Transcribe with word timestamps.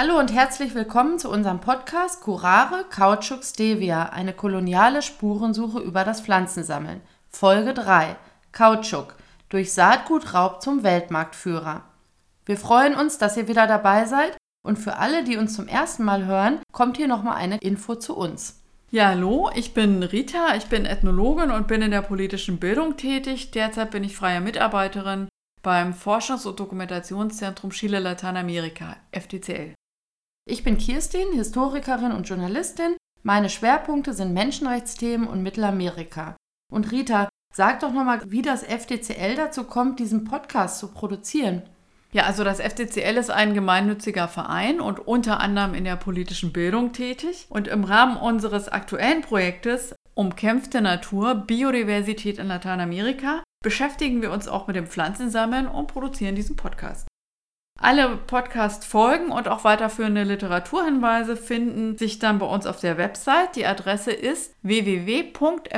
Hallo 0.00 0.16
und 0.16 0.32
herzlich 0.32 0.76
willkommen 0.76 1.18
zu 1.18 1.28
unserem 1.28 1.60
Podcast 1.60 2.20
Curare 2.20 2.84
Kautschuk 2.88 3.42
Stevia, 3.42 4.10
eine 4.10 4.32
koloniale 4.32 5.02
Spurensuche 5.02 5.80
über 5.80 6.04
das 6.04 6.20
Pflanzensammeln. 6.20 7.00
Folge 7.28 7.74
3 7.74 8.14
Kautschuk 8.52 9.16
durch 9.48 9.72
Saatgutraub 9.72 10.62
zum 10.62 10.84
Weltmarktführer. 10.84 11.82
Wir 12.46 12.56
freuen 12.56 12.94
uns, 12.94 13.18
dass 13.18 13.36
ihr 13.36 13.48
wieder 13.48 13.66
dabei 13.66 14.04
seid 14.04 14.36
und 14.64 14.78
für 14.78 14.98
alle, 14.98 15.24
die 15.24 15.36
uns 15.36 15.56
zum 15.56 15.66
ersten 15.66 16.04
Mal 16.04 16.26
hören, 16.26 16.60
kommt 16.70 16.96
hier 16.96 17.08
nochmal 17.08 17.34
eine 17.34 17.58
Info 17.58 17.96
zu 17.96 18.16
uns. 18.16 18.62
Ja, 18.92 19.08
hallo, 19.08 19.50
ich 19.56 19.74
bin 19.74 20.04
Rita, 20.04 20.54
ich 20.54 20.66
bin 20.66 20.86
Ethnologin 20.86 21.50
und 21.50 21.66
bin 21.66 21.82
in 21.82 21.90
der 21.90 22.02
politischen 22.02 22.60
Bildung 22.60 22.96
tätig. 22.96 23.50
Derzeit 23.50 23.90
bin 23.90 24.04
ich 24.04 24.14
freie 24.14 24.40
Mitarbeiterin 24.40 25.26
beim 25.64 25.92
Forschungs- 25.92 26.46
und 26.46 26.60
Dokumentationszentrum 26.60 27.70
Chile 27.72 27.98
Lateinamerika, 27.98 28.96
FDCL. 29.10 29.74
Ich 30.50 30.64
bin 30.64 30.78
Kirstin, 30.78 31.34
Historikerin 31.34 32.10
und 32.10 32.26
Journalistin. 32.26 32.96
Meine 33.22 33.50
Schwerpunkte 33.50 34.14
sind 34.14 34.32
Menschenrechtsthemen 34.32 35.28
und 35.28 35.42
Mittelamerika. 35.42 36.38
Und 36.72 36.90
Rita, 36.90 37.28
sag 37.54 37.80
doch 37.80 37.92
nochmal, 37.92 38.22
wie 38.28 38.40
das 38.40 38.62
FDCL 38.62 39.34
dazu 39.36 39.64
kommt, 39.64 40.00
diesen 40.00 40.24
Podcast 40.24 40.78
zu 40.78 40.88
produzieren. 40.88 41.64
Ja, 42.12 42.22
also 42.22 42.44
das 42.44 42.60
FDCL 42.60 43.18
ist 43.18 43.30
ein 43.30 43.52
gemeinnütziger 43.52 44.26
Verein 44.26 44.80
und 44.80 45.06
unter 45.06 45.40
anderem 45.40 45.74
in 45.74 45.84
der 45.84 45.96
politischen 45.96 46.50
Bildung 46.50 46.94
tätig. 46.94 47.46
Und 47.50 47.68
im 47.68 47.84
Rahmen 47.84 48.16
unseres 48.16 48.68
aktuellen 48.68 49.20
Projektes 49.20 49.94
Umkämpfte 50.14 50.80
Natur, 50.80 51.34
Biodiversität 51.34 52.38
in 52.38 52.46
Lateinamerika 52.46 53.42
beschäftigen 53.62 54.22
wir 54.22 54.32
uns 54.32 54.48
auch 54.48 54.66
mit 54.66 54.76
dem 54.76 54.86
Pflanzensammeln 54.86 55.66
und 55.66 55.88
produzieren 55.88 56.36
diesen 56.36 56.56
Podcast. 56.56 57.06
Alle 57.80 58.16
Podcast-Folgen 58.16 59.30
und 59.30 59.46
auch 59.46 59.62
weiterführende 59.62 60.24
Literaturhinweise 60.24 61.36
finden 61.36 61.96
sich 61.96 62.18
dann 62.18 62.40
bei 62.40 62.46
uns 62.46 62.66
auf 62.66 62.80
der 62.80 62.98
Website. 62.98 63.54
Die 63.54 63.66
Adresse 63.66 64.10
ist 64.10 64.52
www.fdcl.org. 64.62 65.70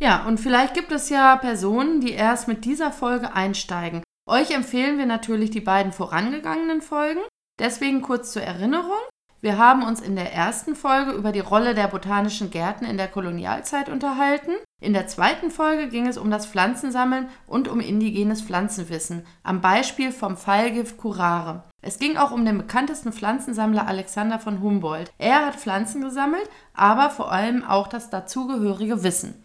Ja, 0.00 0.24
und 0.26 0.38
vielleicht 0.38 0.74
gibt 0.74 0.92
es 0.92 1.08
ja 1.08 1.34
Personen, 1.36 2.00
die 2.00 2.12
erst 2.12 2.46
mit 2.46 2.64
dieser 2.64 2.92
Folge 2.92 3.34
einsteigen. 3.34 4.04
Euch 4.28 4.52
empfehlen 4.52 4.96
wir 4.98 5.06
natürlich 5.06 5.50
die 5.50 5.60
beiden 5.60 5.90
vorangegangenen 5.90 6.82
Folgen. 6.82 7.20
Deswegen 7.58 8.00
kurz 8.00 8.32
zur 8.32 8.42
Erinnerung. 8.42 9.00
Wir 9.44 9.58
haben 9.58 9.82
uns 9.82 10.00
in 10.00 10.14
der 10.14 10.32
ersten 10.32 10.76
Folge 10.76 11.10
über 11.10 11.32
die 11.32 11.40
Rolle 11.40 11.74
der 11.74 11.88
botanischen 11.88 12.50
Gärten 12.50 12.84
in 12.84 12.96
der 12.96 13.08
Kolonialzeit 13.08 13.88
unterhalten. 13.88 14.52
In 14.80 14.92
der 14.92 15.08
zweiten 15.08 15.50
Folge 15.50 15.88
ging 15.88 16.06
es 16.06 16.16
um 16.16 16.30
das 16.30 16.46
Pflanzensammeln 16.46 17.28
und 17.48 17.66
um 17.66 17.80
indigenes 17.80 18.40
Pflanzenwissen, 18.40 19.26
am 19.42 19.60
Beispiel 19.60 20.12
vom 20.12 20.36
Pfeilgift 20.36 20.96
Curare. 20.96 21.64
Es 21.80 21.98
ging 21.98 22.16
auch 22.16 22.30
um 22.30 22.44
den 22.44 22.56
bekanntesten 22.56 23.12
Pflanzensammler 23.12 23.88
Alexander 23.88 24.38
von 24.38 24.62
Humboldt. 24.62 25.10
Er 25.18 25.44
hat 25.44 25.56
Pflanzen 25.56 26.02
gesammelt, 26.02 26.48
aber 26.72 27.10
vor 27.10 27.32
allem 27.32 27.64
auch 27.64 27.88
das 27.88 28.10
dazugehörige 28.10 29.02
Wissen. 29.02 29.42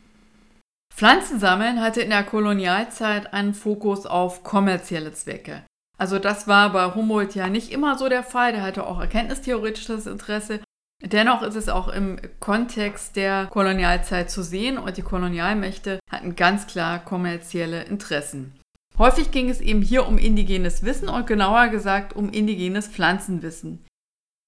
Pflanzensammeln 0.94 1.82
hatte 1.82 2.02
in 2.02 2.12
der 2.12 2.24
Kolonialzeit 2.24 3.34
einen 3.34 3.56
Fokus 3.56 4.06
auf 4.06 4.44
kommerzielle 4.44 5.14
Zwecke. 5.14 5.64
Also 5.98 6.20
das 6.20 6.48
war 6.48 6.72
bei 6.72 6.94
Humboldt 6.94 7.36
ja 7.36 7.50
nicht 7.50 7.72
immer 7.72 7.98
so 7.98 8.08
der 8.08 8.24
Fall. 8.24 8.52
Der 8.52 8.62
hatte 8.62 8.86
auch 8.86 9.00
erkenntnistheoretisches 9.00 10.06
Interesse. 10.06 10.60
Dennoch 11.04 11.44
ist 11.44 11.56
es 11.56 11.70
auch 11.70 11.90
im 11.90 12.18
Kontext 12.40 13.16
der 13.16 13.46
Kolonialzeit 13.48 14.32
zu 14.32 14.42
sehen 14.42 14.78
und 14.78 14.98
die 14.98 15.04
Kolonialmächte 15.04 16.00
hatten 16.12 16.36
ganz 16.36 16.66
klar 16.66 17.00
kommerzielle 17.00 17.84
Interessen. 17.84 18.54
Häufig 18.98 19.30
ging 19.30 19.48
es 19.50 19.62
eben 19.62 19.84
hier 19.84 20.08
um 20.08 20.18
indigenes 20.18 20.84
Wissen 20.84 21.08
und 21.08 21.28
genauer 21.28 21.68
gesagt 21.68 22.16
um 22.16 22.30
indigenes 22.32 22.88
Pflanzenwissen. 22.88 23.86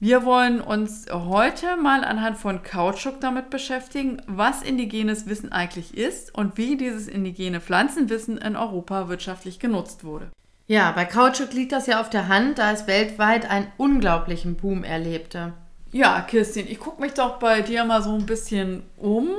Wir 0.01 0.23
wollen 0.23 0.61
uns 0.61 1.05
heute 1.11 1.77
mal 1.77 2.03
anhand 2.03 2.37
von 2.37 2.63
Kautschuk 2.63 3.19
damit 3.19 3.49
beschäftigen, 3.49 4.21
was 4.25 4.63
indigenes 4.63 5.27
Wissen 5.27 5.51
eigentlich 5.51 5.95
ist 5.95 6.33
und 6.33 6.57
wie 6.57 6.77
dieses 6.77 7.07
indigene 7.07 7.59
Pflanzenwissen 7.59 8.37
in 8.37 8.55
Europa 8.55 9.07
wirtschaftlich 9.09 9.59
genutzt 9.59 10.03
wurde. 10.03 10.31
Ja, 10.69 10.91
bei 10.91 11.03
Kautschuk 11.03 11.51
liegt 11.53 11.71
das 11.71 11.87
ja 11.87 11.99
auf 11.99 12.11
der 12.11 12.27
Hand, 12.27 12.59
da 12.59 12.71
es 12.71 12.85
weltweit 12.85 13.49
einen 13.49 13.71
unglaublichen 13.77 14.55
Boom 14.55 14.83
erlebte. 14.83 15.53
Ja, 15.91 16.21
Kirstin, 16.21 16.67
ich 16.69 16.79
gucke 16.79 17.01
mich 17.01 17.15
doch 17.15 17.39
bei 17.39 17.63
dir 17.63 17.85
mal 17.85 18.03
so 18.03 18.13
ein 18.13 18.27
bisschen 18.27 18.83
um, 18.95 19.29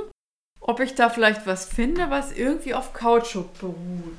ob 0.59 0.81
ich 0.81 0.93
da 0.93 1.09
vielleicht 1.09 1.47
was 1.47 1.63
finde, 1.63 2.09
was 2.09 2.33
irgendwie 2.33 2.73
auf 2.73 2.91
Kautschuk 2.91 3.57
beruht. 3.59 4.17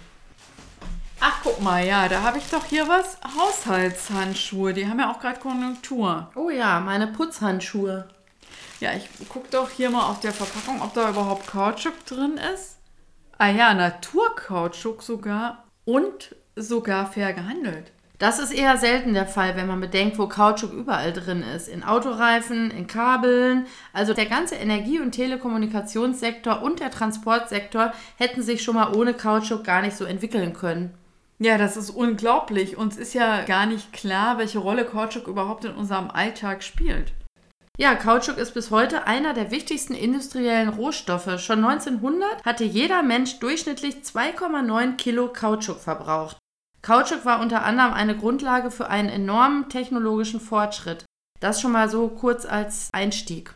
Ach, 1.20 1.38
guck 1.42 1.60
mal, 1.60 1.86
ja, 1.86 2.08
da 2.08 2.22
habe 2.22 2.38
ich 2.38 2.48
doch 2.48 2.64
hier 2.64 2.88
was. 2.88 3.18
Haushaltshandschuhe, 3.36 4.72
die 4.72 4.88
haben 4.88 4.98
ja 4.98 5.12
auch 5.12 5.20
gerade 5.20 5.38
Konjunktur. 5.38 6.30
Oh 6.34 6.48
ja, 6.48 6.80
meine 6.80 7.08
Putzhandschuhe. 7.08 8.08
Ja, 8.80 8.94
ich 8.94 9.28
gucke 9.28 9.50
doch 9.50 9.68
hier 9.68 9.90
mal 9.90 10.08
auf 10.08 10.20
der 10.20 10.32
Verpackung, 10.32 10.80
ob 10.80 10.94
da 10.94 11.10
überhaupt 11.10 11.46
Kautschuk 11.46 12.06
drin 12.06 12.40
ist. 12.54 12.78
Ah 13.36 13.50
ja, 13.50 13.74
Naturkautschuk 13.74 15.02
sogar 15.02 15.64
und 15.84 16.34
sogar 16.56 17.10
fair 17.10 17.32
gehandelt. 17.32 17.92
Das 18.22 18.38
ist 18.38 18.52
eher 18.52 18.76
selten 18.76 19.14
der 19.14 19.26
Fall, 19.26 19.56
wenn 19.56 19.66
man 19.66 19.80
bedenkt, 19.80 20.16
wo 20.16 20.28
Kautschuk 20.28 20.72
überall 20.72 21.12
drin 21.12 21.42
ist. 21.42 21.66
In 21.66 21.82
Autoreifen, 21.82 22.70
in 22.70 22.86
Kabeln. 22.86 23.66
Also 23.92 24.14
der 24.14 24.26
ganze 24.26 24.54
Energie- 24.54 25.00
und 25.00 25.10
Telekommunikationssektor 25.10 26.62
und 26.62 26.78
der 26.78 26.92
Transportsektor 26.92 27.92
hätten 28.16 28.42
sich 28.42 28.62
schon 28.62 28.76
mal 28.76 28.94
ohne 28.94 29.14
Kautschuk 29.14 29.64
gar 29.64 29.82
nicht 29.82 29.96
so 29.96 30.04
entwickeln 30.04 30.52
können. 30.52 30.94
Ja, 31.41 31.58
das 31.58 31.76
ist 31.76 31.91
unglaublich. 31.91 32.76
Uns 32.76 32.96
ist 32.96 33.14
ja 33.14 33.42
gar 33.42 33.66
nicht 33.66 33.92
klar, 33.92 34.38
welche 34.38 34.60
Rolle 34.60 34.84
Kautschuk 34.84 35.26
überhaupt 35.26 35.64
in 35.64 35.74
unserem 35.74 36.08
Alltag 36.08 36.62
spielt. 36.62 37.12
Ja, 37.76 37.96
Kautschuk 37.96 38.38
ist 38.38 38.54
bis 38.54 38.70
heute 38.70 39.08
einer 39.08 39.34
der 39.34 39.50
wichtigsten 39.50 39.94
industriellen 39.94 40.68
Rohstoffe. 40.68 41.41
Schon 41.41 41.64
1900 41.64 42.44
hatte 42.44 42.62
jeder 42.62 43.02
Mensch 43.02 43.41
durchschnittlich 43.41 43.96
2,9 44.04 44.96
Kilo 44.96 45.32
Kautschuk 45.32 45.80
verbraucht. 45.80 46.36
Kautschuk 46.82 47.25
war 47.25 47.41
unter 47.41 47.65
anderem 47.65 47.93
eine 47.93 48.16
Grundlage 48.16 48.72
für 48.72 48.88
einen 48.88 49.09
enormen 49.09 49.69
technologischen 49.69 50.41
Fortschritt. 50.41 51.04
Das 51.38 51.60
schon 51.60 51.70
mal 51.70 51.88
so 51.88 52.09
kurz 52.09 52.44
als 52.44 52.88
Einstieg. 52.93 53.54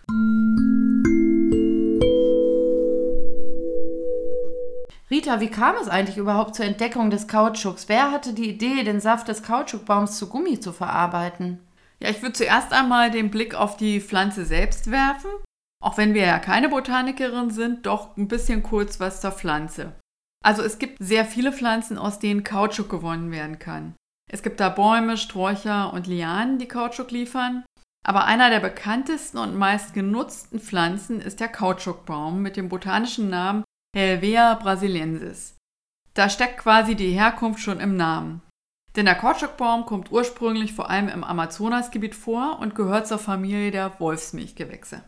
Rita, 5.10 5.40
wie 5.40 5.50
kam 5.50 5.74
es 5.80 5.88
eigentlich 5.88 6.18
überhaupt 6.18 6.54
zur 6.54 6.66
Entdeckung 6.66 7.10
des 7.10 7.26
Kautschuks? 7.26 7.88
Wer 7.88 8.12
hatte 8.12 8.32
die 8.32 8.48
Idee, 8.48 8.84
den 8.84 9.00
Saft 9.00 9.26
des 9.26 9.42
Kautschukbaums 9.42 10.18
zu 10.18 10.28
Gummi 10.28 10.60
zu 10.60 10.72
verarbeiten? 10.72 11.58
Ja, 12.00 12.10
ich 12.10 12.22
würde 12.22 12.34
zuerst 12.34 12.72
einmal 12.72 13.10
den 13.10 13.32
Blick 13.32 13.56
auf 13.56 13.76
die 13.76 14.00
Pflanze 14.00 14.44
selbst 14.44 14.92
werfen. 14.92 15.30
Auch 15.82 15.96
wenn 15.96 16.14
wir 16.14 16.22
ja 16.22 16.38
keine 16.38 16.68
Botanikerin 16.68 17.50
sind, 17.50 17.86
doch 17.86 18.16
ein 18.16 18.28
bisschen 18.28 18.62
kurz 18.62 19.00
was 19.00 19.20
zur 19.20 19.32
Pflanze. 19.32 19.94
Also 20.44 20.62
es 20.62 20.78
gibt 20.78 20.98
sehr 21.00 21.24
viele 21.24 21.52
Pflanzen, 21.52 21.98
aus 21.98 22.18
denen 22.18 22.44
Kautschuk 22.44 22.88
gewonnen 22.88 23.30
werden 23.30 23.58
kann. 23.58 23.94
Es 24.30 24.42
gibt 24.42 24.60
da 24.60 24.68
Bäume, 24.68 25.16
Sträucher 25.16 25.92
und 25.92 26.06
Lianen, 26.06 26.58
die 26.58 26.68
Kautschuk 26.68 27.10
liefern. 27.10 27.64
Aber 28.06 28.24
einer 28.24 28.50
der 28.50 28.60
bekanntesten 28.60 29.38
und 29.38 29.56
meist 29.56 29.94
genutzten 29.94 30.60
Pflanzen 30.60 31.20
ist 31.20 31.40
der 31.40 31.48
Kautschukbaum 31.48 32.40
mit 32.40 32.56
dem 32.56 32.68
botanischen 32.68 33.28
Namen 33.28 33.64
Helvea 33.96 34.54
brasiliensis. 34.54 35.56
Da 36.14 36.28
steckt 36.28 36.58
quasi 36.58 36.94
die 36.94 37.10
Herkunft 37.10 37.60
schon 37.60 37.80
im 37.80 37.96
Namen. 37.96 38.42
Denn 38.94 39.06
der 39.06 39.14
Kautschukbaum 39.14 39.84
kommt 39.84 40.10
ursprünglich 40.10 40.72
vor 40.72 40.88
allem 40.88 41.08
im 41.08 41.24
Amazonasgebiet 41.24 42.14
vor 42.14 42.58
und 42.60 42.74
gehört 42.74 43.06
zur 43.06 43.18
Familie 43.18 43.70
der 43.70 43.98
Wolfsmilchgewächse. 44.00 45.02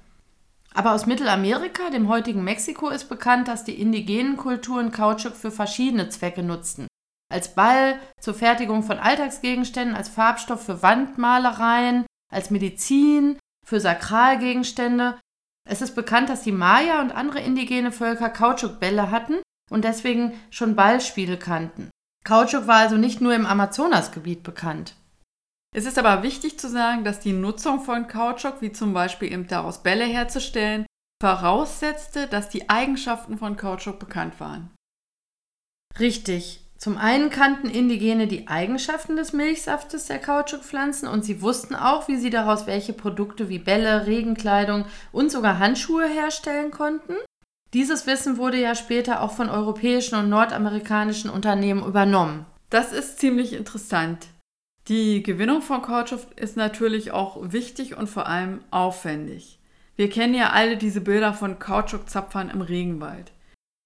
Aber 0.78 0.93
aus 0.93 1.06
Mittelamerika, 1.06 1.91
dem 1.91 2.06
heutigen 2.06 2.44
Mexiko, 2.44 2.89
ist 2.89 3.09
bekannt, 3.09 3.48
dass 3.48 3.65
die 3.65 3.80
indigenen 3.80 4.36
Kulturen 4.36 4.92
Kautschuk 4.92 5.34
für 5.34 5.51
verschiedene 5.51 6.09
Zwecke 6.09 6.45
nutzten. 6.45 6.86
Als 7.33 7.57
Ball, 7.57 7.98
zur 8.21 8.34
Fertigung 8.34 8.84
von 8.84 9.01
Alltagsgegenständen, 9.01 9.97
als 9.97 10.09
Farbstoff 10.09 10.65
für 10.65 10.80
Wandmalereien, 10.80 12.07
als 12.33 12.51
Medizin, 12.51 13.41
für 13.66 13.80
Sakralgegenstände. 13.80 15.19
Es 15.69 15.83
ist 15.83 15.97
bekannt, 15.97 16.28
dass 16.28 16.42
die 16.42 16.53
Maya 16.53 17.01
und 17.01 17.10
andere 17.10 17.41
indigene 17.41 17.91
Völker 17.91 18.30
Kautschukbälle 18.30 19.10
hatten 19.10 19.39
und 19.72 19.84
deswegen 19.84 20.41
schon 20.51 20.77
Ballspiele 20.77 21.39
kannten. 21.39 21.91
Kautschuk 22.25 22.69
war 22.69 22.77
also 22.77 22.97
nicht 22.97 23.21
nur 23.21 23.34
im 23.34 23.47
Amazonasgebiet 23.47 24.45
bekannt. 24.45 24.95
Es 25.76 25.84
ist 25.84 25.98
aber 25.98 26.22
wichtig 26.22 26.59
zu 26.59 26.68
sagen, 26.68 27.04
dass 27.04 27.20
die 27.20 27.32
Nutzung 27.32 27.80
von 27.80 28.09
Kautschuk, 28.09 28.60
wie 28.60 28.72
zum 28.72 28.94
Beispiel 28.94 29.32
eben 29.32 29.47
daraus 29.47 29.82
Bälle 29.82 30.04
herzustellen, 30.04 30.86
voraussetzte, 31.20 32.26
dass 32.26 32.48
die 32.48 32.70
Eigenschaften 32.70 33.38
von 33.38 33.56
Kautschuk 33.56 33.98
bekannt 33.98 34.41
waren. 34.41 34.70
Richtig. 35.98 36.65
Zum 36.78 36.97
einen 36.97 37.28
kannten 37.28 37.68
Indigene 37.68 38.28
die 38.28 38.47
Eigenschaften 38.47 39.16
des 39.16 39.32
Milchsaftes 39.32 40.06
der 40.06 40.20
Kautschukpflanzen 40.20 41.09
und 41.09 41.24
sie 41.24 41.42
wussten 41.42 41.74
auch, 41.74 42.06
wie 42.06 42.16
sie 42.16 42.30
daraus 42.30 42.68
welche 42.68 42.92
Produkte 42.92 43.48
wie 43.48 43.59
Bälle, 43.59 44.06
Regenkleidung 44.06 44.84
und 45.10 45.32
sogar 45.32 45.59
Handschuhe 45.59 46.06
herstellen 46.06 46.70
konnten. 46.70 47.16
Dieses 47.74 48.06
Wissen 48.06 48.36
wurde 48.36 48.60
ja 48.60 48.76
später 48.76 49.22
auch 49.22 49.32
von 49.32 49.50
europäischen 49.50 50.15
und 50.15 50.28
nordamerikanischen 50.28 51.30
Unternehmen 51.30 51.84
übernommen. 51.84 52.47
Das 52.70 52.92
ist 52.92 53.18
ziemlich 53.18 53.54
interessant. 53.54 54.28
Die 54.89 55.23
Gewinnung 55.23 55.61
von 55.61 55.83
Kautschuk 55.83 56.21
ist 56.37 56.57
natürlich 56.57 57.11
auch 57.11 57.53
wichtig 57.53 57.97
und 57.97 58.09
vor 58.09 58.27
allem 58.27 58.61
aufwendig. 58.71 59.59
Wir 59.97 60.09
kennen 60.09 60.33
ja 60.33 60.51
alle 60.51 60.79
diese 60.79 61.03
Bilder 61.03 61.35
von 61.35 61.59
Kautschukzapfern 61.59 62.49
im 62.49 62.63
Regenwald. 62.63 63.33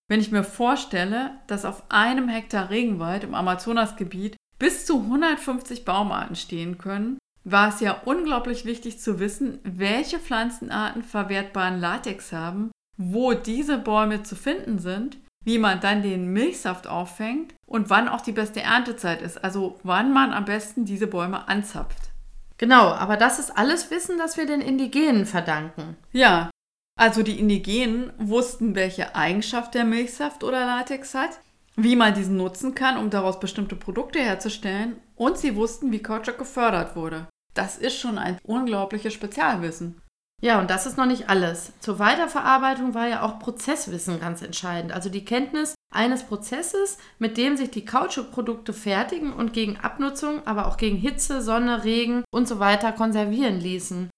Wenn 0.09 0.21
ich 0.21 0.31
mir 0.31 0.45
vorstelle, 0.45 1.33
dass 1.49 1.65
auf 1.65 1.91
einem 1.91 2.29
Hektar 2.29 2.71
Regenwald 2.71 3.25
im 3.25 3.35
Amazonasgebiet 3.35 4.37
bis 4.61 4.87
zu 4.87 5.01
150 5.01 5.85
Baumarten 5.85 6.37
stehen 6.37 6.79
können, 6.79 7.19
war 7.43 7.71
es 7.71 7.81
ja 7.81 8.01
unglaublich 8.05 8.65
wichtig 8.65 9.01
zu 9.01 9.19
wissen, 9.19 9.59
welche 9.65 10.21
Pflanzenarten 10.21 11.03
verwertbaren 11.03 11.81
Latex 11.81 12.31
haben, 12.31 12.71
wo 12.97 13.33
diese 13.33 13.79
Bäume 13.79 14.23
zu 14.23 14.37
finden 14.37 14.79
sind, 14.79 15.19
wie 15.45 15.59
man 15.59 15.81
dann 15.81 16.03
den 16.03 16.33
Milchsaft 16.33 16.87
auffängt 16.87 17.55
und 17.67 17.91
wann 17.91 18.09
auch 18.09 18.21
die 18.21 18.33
beste 18.33 18.61
Erntezeit 18.61 19.23
ist, 19.23 19.43
also 19.43 19.79
wann 19.83 20.13
man 20.13 20.33
am 20.33 20.45
besten 20.45 20.85
diese 20.85 21.07
Bäume 21.07 21.49
anzapft. 21.49 22.11
Genau, 22.59 22.93
aber 22.93 23.17
das 23.17 23.39
ist 23.39 23.51
alles 23.51 23.91
Wissen, 23.91 24.19
das 24.19 24.37
wir 24.37 24.47
den 24.47 24.61
Indigenen 24.61 25.27
verdanken. 25.27 25.97
Ja, 26.13 26.51
also 26.99 27.23
die 27.23 27.41
Indigenen 27.41 28.13
wussten, 28.19 28.75
welche 28.75 29.17
Eigenschaft 29.17 29.75
der 29.75 29.85
Milchsaft 29.85 30.45
oder 30.45 30.67
Latex 30.67 31.15
hat, 31.15 31.41
wie 31.77 31.97
man 31.97 32.15
diesen 32.15 32.37
nutzen 32.37 32.75
kann, 32.75 32.99
um 32.99 33.11
daraus 33.11 33.41
bestimmte 33.41 33.77
Produkte 33.77 34.21
herzustellen 34.21 34.97
und 35.17 35.39
sie 35.39 35.57
wussten, 35.57 35.91
wie 35.91 36.03
Kautschuk 36.03 36.39
gefördert 36.39 36.95
wurde. 36.95 37.27
Das 37.55 37.79
ist 37.79 37.99
schon 37.99 38.19
ein 38.19 38.39
unglaubliches 38.45 39.15
Spezialwissen. 39.15 40.02
Ja, 40.43 40.59
und 40.59 40.71
das 40.71 40.87
ist 40.87 40.99
noch 40.99 41.07
nicht 41.07 41.31
alles. 41.31 41.73
Zur 41.79 42.01
Weiterverarbeitung 42.01 42.95
war 42.95 43.07
ja 43.07 43.23
auch 43.23 43.39
Prozesswissen 43.39 44.19
ganz 44.19 44.43
entscheidend. 44.43 44.93
Also 44.93 45.09
die 45.09 45.25
Kenntnis 45.25 45.77
eines 45.95 46.25
Prozesses, 46.25 46.99
mit 47.21 47.37
dem 47.37 47.57
sich 47.57 47.71
die 47.71 47.85
Kautschukprodukte 47.85 48.73
fertigen 48.73 49.33
und 49.33 49.53
gegen 49.53 49.77
Abnutzung, 49.77 50.45
aber 50.45 50.67
auch 50.67 50.79
gegen 50.79 50.97
Hitze, 50.97 51.43
Sonne, 51.43 51.85
Regen 51.85 52.25
und 52.33 52.49
so 52.49 52.59
weiter 52.59 52.91
konservieren 52.91 53.61
ließen. 53.61 54.11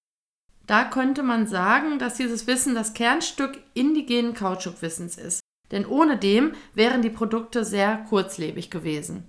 Da 0.67 0.85
könnte 0.85 1.23
man 1.23 1.47
sagen, 1.47 1.99
dass 1.99 2.15
dieses 2.15 2.47
Wissen 2.47 2.75
das 2.75 2.95
Kernstück 2.95 3.59
indigenen 3.75 4.33
Kautschukwissens 4.33 5.19
ist. 5.19 5.41
Denn 5.73 5.85
ohne 5.85 6.17
dem 6.17 6.53
wären 6.73 7.03
die 7.03 7.11
Produkte 7.11 7.67
sehr 7.67 7.99
kurzlebig 8.09 8.71
gewesen. 8.71 9.29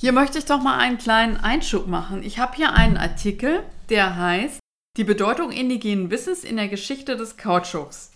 Hier 0.00 0.12
möchte 0.12 0.38
ich 0.38 0.46
doch 0.46 0.62
mal 0.62 0.78
einen 0.78 0.96
kleinen 0.96 1.36
Einschub 1.36 1.86
machen. 1.86 2.22
Ich 2.22 2.38
habe 2.38 2.56
hier 2.56 2.72
einen 2.72 2.96
Artikel, 2.96 3.62
der 3.90 4.16
heißt 4.16 4.58
Die 4.96 5.04
Bedeutung 5.04 5.52
indigenen 5.52 6.10
Wissens 6.10 6.42
in 6.42 6.56
der 6.56 6.68
Geschichte 6.68 7.18
des 7.18 7.36
Kautschuks. 7.36 8.10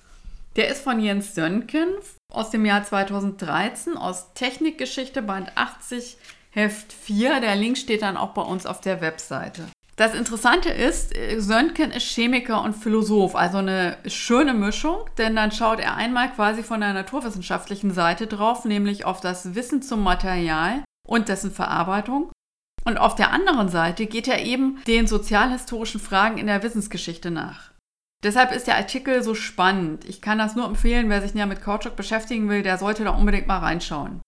Der 0.56 0.68
ist 0.68 0.82
von 0.82 0.98
Jens 0.98 1.34
Sönken 1.34 1.88
aus 2.32 2.48
dem 2.48 2.64
Jahr 2.64 2.84
2013 2.84 3.98
aus 3.98 4.32
Technikgeschichte 4.32 5.20
Band 5.20 5.52
80 5.56 6.16
Heft 6.52 6.90
4. 6.90 7.40
Der 7.40 7.54
Link 7.54 7.76
steht 7.76 8.00
dann 8.00 8.16
auch 8.16 8.30
bei 8.30 8.40
uns 8.40 8.64
auf 8.64 8.80
der 8.80 9.02
Webseite. 9.02 9.66
Das 9.96 10.14
Interessante 10.14 10.70
ist, 10.70 11.12
Sönken 11.36 11.90
ist 11.90 12.06
Chemiker 12.06 12.62
und 12.62 12.72
Philosoph, 12.72 13.36
also 13.36 13.58
eine 13.58 13.98
schöne 14.06 14.54
Mischung, 14.54 15.04
denn 15.18 15.36
dann 15.36 15.52
schaut 15.52 15.80
er 15.80 15.96
einmal 15.96 16.32
quasi 16.32 16.62
von 16.62 16.80
der 16.80 16.94
naturwissenschaftlichen 16.94 17.92
Seite 17.92 18.26
drauf, 18.26 18.64
nämlich 18.64 19.04
auf 19.04 19.20
das 19.20 19.54
Wissen 19.54 19.82
zum 19.82 20.02
Material 20.02 20.82
und 21.06 21.28
dessen 21.28 21.50
Verarbeitung. 21.50 22.30
Und 22.84 22.98
auf 22.98 23.14
der 23.14 23.32
anderen 23.32 23.68
Seite 23.68 24.06
geht 24.06 24.28
er 24.28 24.44
eben 24.44 24.82
den 24.86 25.06
sozialhistorischen 25.06 26.00
Fragen 26.00 26.38
in 26.38 26.46
der 26.46 26.62
Wissensgeschichte 26.62 27.30
nach. 27.30 27.72
Deshalb 28.22 28.52
ist 28.52 28.66
der 28.66 28.76
Artikel 28.76 29.22
so 29.22 29.34
spannend. 29.34 30.04
Ich 30.06 30.22
kann 30.22 30.38
das 30.38 30.56
nur 30.56 30.66
empfehlen, 30.66 31.10
wer 31.10 31.20
sich 31.20 31.34
näher 31.34 31.46
mit 31.46 31.60
Kautschuk 31.60 31.94
beschäftigen 31.94 32.48
will, 32.48 32.62
der 32.62 32.78
sollte 32.78 33.04
da 33.04 33.10
unbedingt 33.10 33.46
mal 33.46 33.58
reinschauen. 33.58 34.22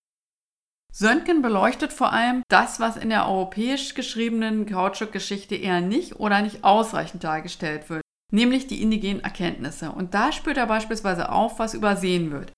Söntgen 0.93 1.43
beleuchtet 1.43 1.93
vor 1.93 2.13
allem 2.13 2.43
das, 2.49 2.81
was 2.81 2.97
in 2.97 3.11
der 3.11 3.29
europäisch 3.29 3.95
geschriebenen 3.95 4.65
Kautschuk-Geschichte 4.65 5.55
eher 5.55 5.83
nicht 5.83 6.17
oder 6.17 6.41
nicht 6.41 6.65
ausreichend 6.65 7.23
dargestellt 7.25 7.91
wird, 7.91 8.03
nämlich 8.33 8.67
die 8.67 8.83
indigenen 8.83 9.23
Erkenntnisse. 9.23 9.93
Und 9.93 10.15
da 10.15 10.33
spürt 10.33 10.57
er 10.57 10.67
beispielsweise 10.67 11.31
auf, 11.31 11.59
was 11.59 11.75
übersehen 11.75 12.31
wird. 12.31 12.53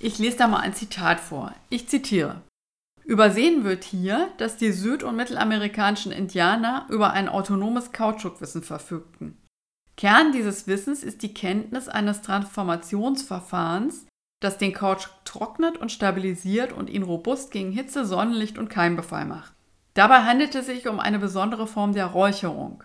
Ich 0.00 0.18
lese 0.18 0.36
da 0.36 0.48
mal 0.48 0.60
ein 0.60 0.74
Zitat 0.74 1.18
vor. 1.18 1.54
Ich 1.70 1.88
zitiere. 1.88 2.42
Übersehen 3.08 3.64
wird 3.64 3.84
hier, 3.84 4.28
dass 4.36 4.58
die 4.58 4.70
süd- 4.70 5.02
und 5.02 5.16
mittelamerikanischen 5.16 6.12
Indianer 6.12 6.86
über 6.90 7.14
ein 7.14 7.30
autonomes 7.30 7.90
Kautschukwissen 7.92 8.62
verfügten. 8.62 9.38
Kern 9.96 10.30
dieses 10.32 10.66
Wissens 10.66 11.02
ist 11.02 11.22
die 11.22 11.32
Kenntnis 11.32 11.88
eines 11.88 12.20
Transformationsverfahrens, 12.20 14.06
das 14.40 14.58
den 14.58 14.74
Kautschuk 14.74 15.14
trocknet 15.24 15.78
und 15.78 15.90
stabilisiert 15.90 16.70
und 16.74 16.90
ihn 16.90 17.02
robust 17.02 17.50
gegen 17.50 17.72
Hitze, 17.72 18.04
Sonnenlicht 18.04 18.58
und 18.58 18.68
Keimbefall 18.68 19.24
macht. 19.24 19.54
Dabei 19.94 20.24
handelt 20.24 20.54
es 20.54 20.66
sich 20.66 20.86
um 20.86 21.00
eine 21.00 21.18
besondere 21.18 21.66
Form 21.66 21.94
der 21.94 22.06
Räucherung. 22.06 22.84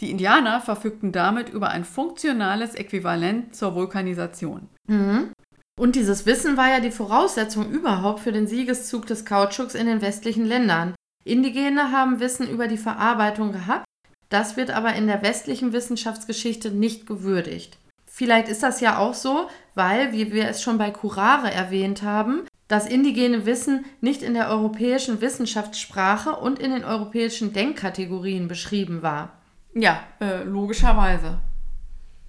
Die 0.00 0.12
Indianer 0.12 0.60
verfügten 0.60 1.10
damit 1.10 1.48
über 1.48 1.70
ein 1.70 1.84
funktionales 1.84 2.76
Äquivalent 2.76 3.56
zur 3.56 3.74
Vulkanisation. 3.74 4.68
Mhm. 4.86 5.32
Und 5.76 5.96
dieses 5.96 6.24
Wissen 6.24 6.56
war 6.56 6.68
ja 6.68 6.80
die 6.80 6.90
Voraussetzung 6.90 7.70
überhaupt 7.70 8.20
für 8.20 8.32
den 8.32 8.46
Siegeszug 8.46 9.06
des 9.06 9.24
Kautschuks 9.24 9.74
in 9.74 9.86
den 9.86 10.00
westlichen 10.00 10.44
Ländern. 10.44 10.94
Indigene 11.24 11.90
haben 11.90 12.20
Wissen 12.20 12.48
über 12.48 12.68
die 12.68 12.76
Verarbeitung 12.76 13.52
gehabt, 13.52 13.84
das 14.28 14.56
wird 14.56 14.70
aber 14.70 14.94
in 14.94 15.06
der 15.06 15.22
westlichen 15.22 15.72
Wissenschaftsgeschichte 15.72 16.70
nicht 16.70 17.06
gewürdigt. 17.06 17.78
Vielleicht 18.06 18.48
ist 18.48 18.62
das 18.62 18.80
ja 18.80 18.98
auch 18.98 19.14
so, 19.14 19.48
weil, 19.74 20.12
wie 20.12 20.32
wir 20.32 20.48
es 20.48 20.62
schon 20.62 20.78
bei 20.78 20.90
Curare 20.90 21.50
erwähnt 21.50 22.02
haben, 22.02 22.44
das 22.68 22.86
indigene 22.86 23.44
Wissen 23.44 23.84
nicht 24.00 24.22
in 24.22 24.34
der 24.34 24.48
europäischen 24.48 25.20
Wissenschaftssprache 25.20 26.36
und 26.36 26.58
in 26.58 26.70
den 26.70 26.84
europäischen 26.84 27.52
Denkkategorien 27.52 28.48
beschrieben 28.48 29.02
war. 29.02 29.32
Ja, 29.74 30.00
äh, 30.20 30.44
logischerweise. 30.44 31.38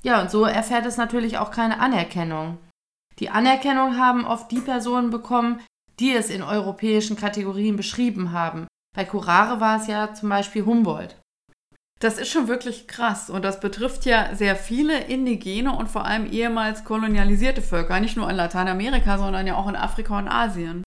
Ja, 0.03 0.21
und 0.21 0.31
so 0.31 0.45
erfährt 0.45 0.85
es 0.85 0.97
natürlich 0.97 1.37
auch 1.37 1.51
keine 1.51 1.79
Anerkennung. 1.79 2.57
Die 3.19 3.29
Anerkennung 3.29 3.97
haben 3.97 4.25
oft 4.25 4.51
die 4.51 4.59
Personen 4.59 5.09
bekommen, 5.09 5.61
die 5.99 6.11
es 6.11 6.29
in 6.29 6.43
europäischen 6.43 7.15
Kategorien 7.15 7.77
beschrieben 7.77 8.31
haben. 8.31 8.67
Bei 8.95 9.05
Curare 9.05 9.59
war 9.59 9.79
es 9.79 9.87
ja 9.87 10.13
zum 10.13 10.29
Beispiel 10.29 10.65
Humboldt. 10.65 11.17
Das 12.01 12.17
ist 12.17 12.29
schon 12.29 12.49
wirklich 12.49 12.87
krass 12.87 13.29
und 13.29 13.43
das 13.43 13.61
betrifft 13.61 14.05
ja 14.05 14.35
sehr 14.35 14.57
viele 14.57 14.99
indigene 15.05 15.75
und 15.75 15.89
vor 15.89 16.05
allem 16.05 16.29
ehemals 16.29 16.83
kolonialisierte 16.83 17.61
Völker, 17.61 17.99
nicht 18.01 18.17
nur 18.17 18.29
in 18.29 18.35
Lateinamerika, 18.35 19.17
sondern 19.17 19.47
ja 19.47 19.55
auch 19.55 19.69
in 19.69 19.77
Afrika 19.77 20.17
und 20.17 20.27
Asien. 20.27 20.83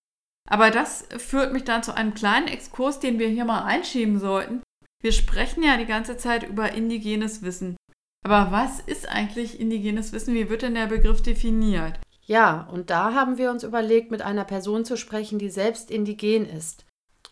Aber 0.51 0.71
das 0.71 1.09
führt 1.17 1.53
mich 1.53 1.65
dann 1.65 1.83
zu 1.83 1.95
einem 1.95 2.15
kleinen 2.15 2.49
Exkurs, 2.49 3.01
den 3.01 3.19
wir 3.19 3.29
hier 3.29 3.47
mal 3.47 3.65
einschieben 3.65 4.19
sollten. 4.19 4.63
Wir 5.03 5.13
sprechen 5.13 5.63
ja 5.63 5.77
die 5.77 5.87
ganze 5.87 6.17
Zeit 6.17 6.43
über 6.43 6.73
indigenes 6.73 7.43
Wissen. 7.43 7.77
Aber 8.25 8.53
was 8.53 8.81
ist 8.81 9.09
eigentlich 9.09 9.61
indigenes 9.61 10.13
Wissen? 10.13 10.35
Wie 10.35 10.51
wird 10.51 10.63
denn 10.63 10.75
der 10.75 10.87
Begriff 10.87 11.23
definiert? 11.23 11.99
Ja, 12.29 12.69
und 12.71 12.91
da 12.91 13.15
haben 13.15 13.39
wir 13.39 13.51
uns 13.51 13.65
überlegt, 13.65 14.11
mit 14.11 14.21
einer 14.21 14.45
Person 14.45 14.85
zu 14.85 14.99
sprechen, 14.99 15.39
die 15.39 15.49
selbst 15.49 15.91
indigen 15.91 16.47
ist. 16.47 16.85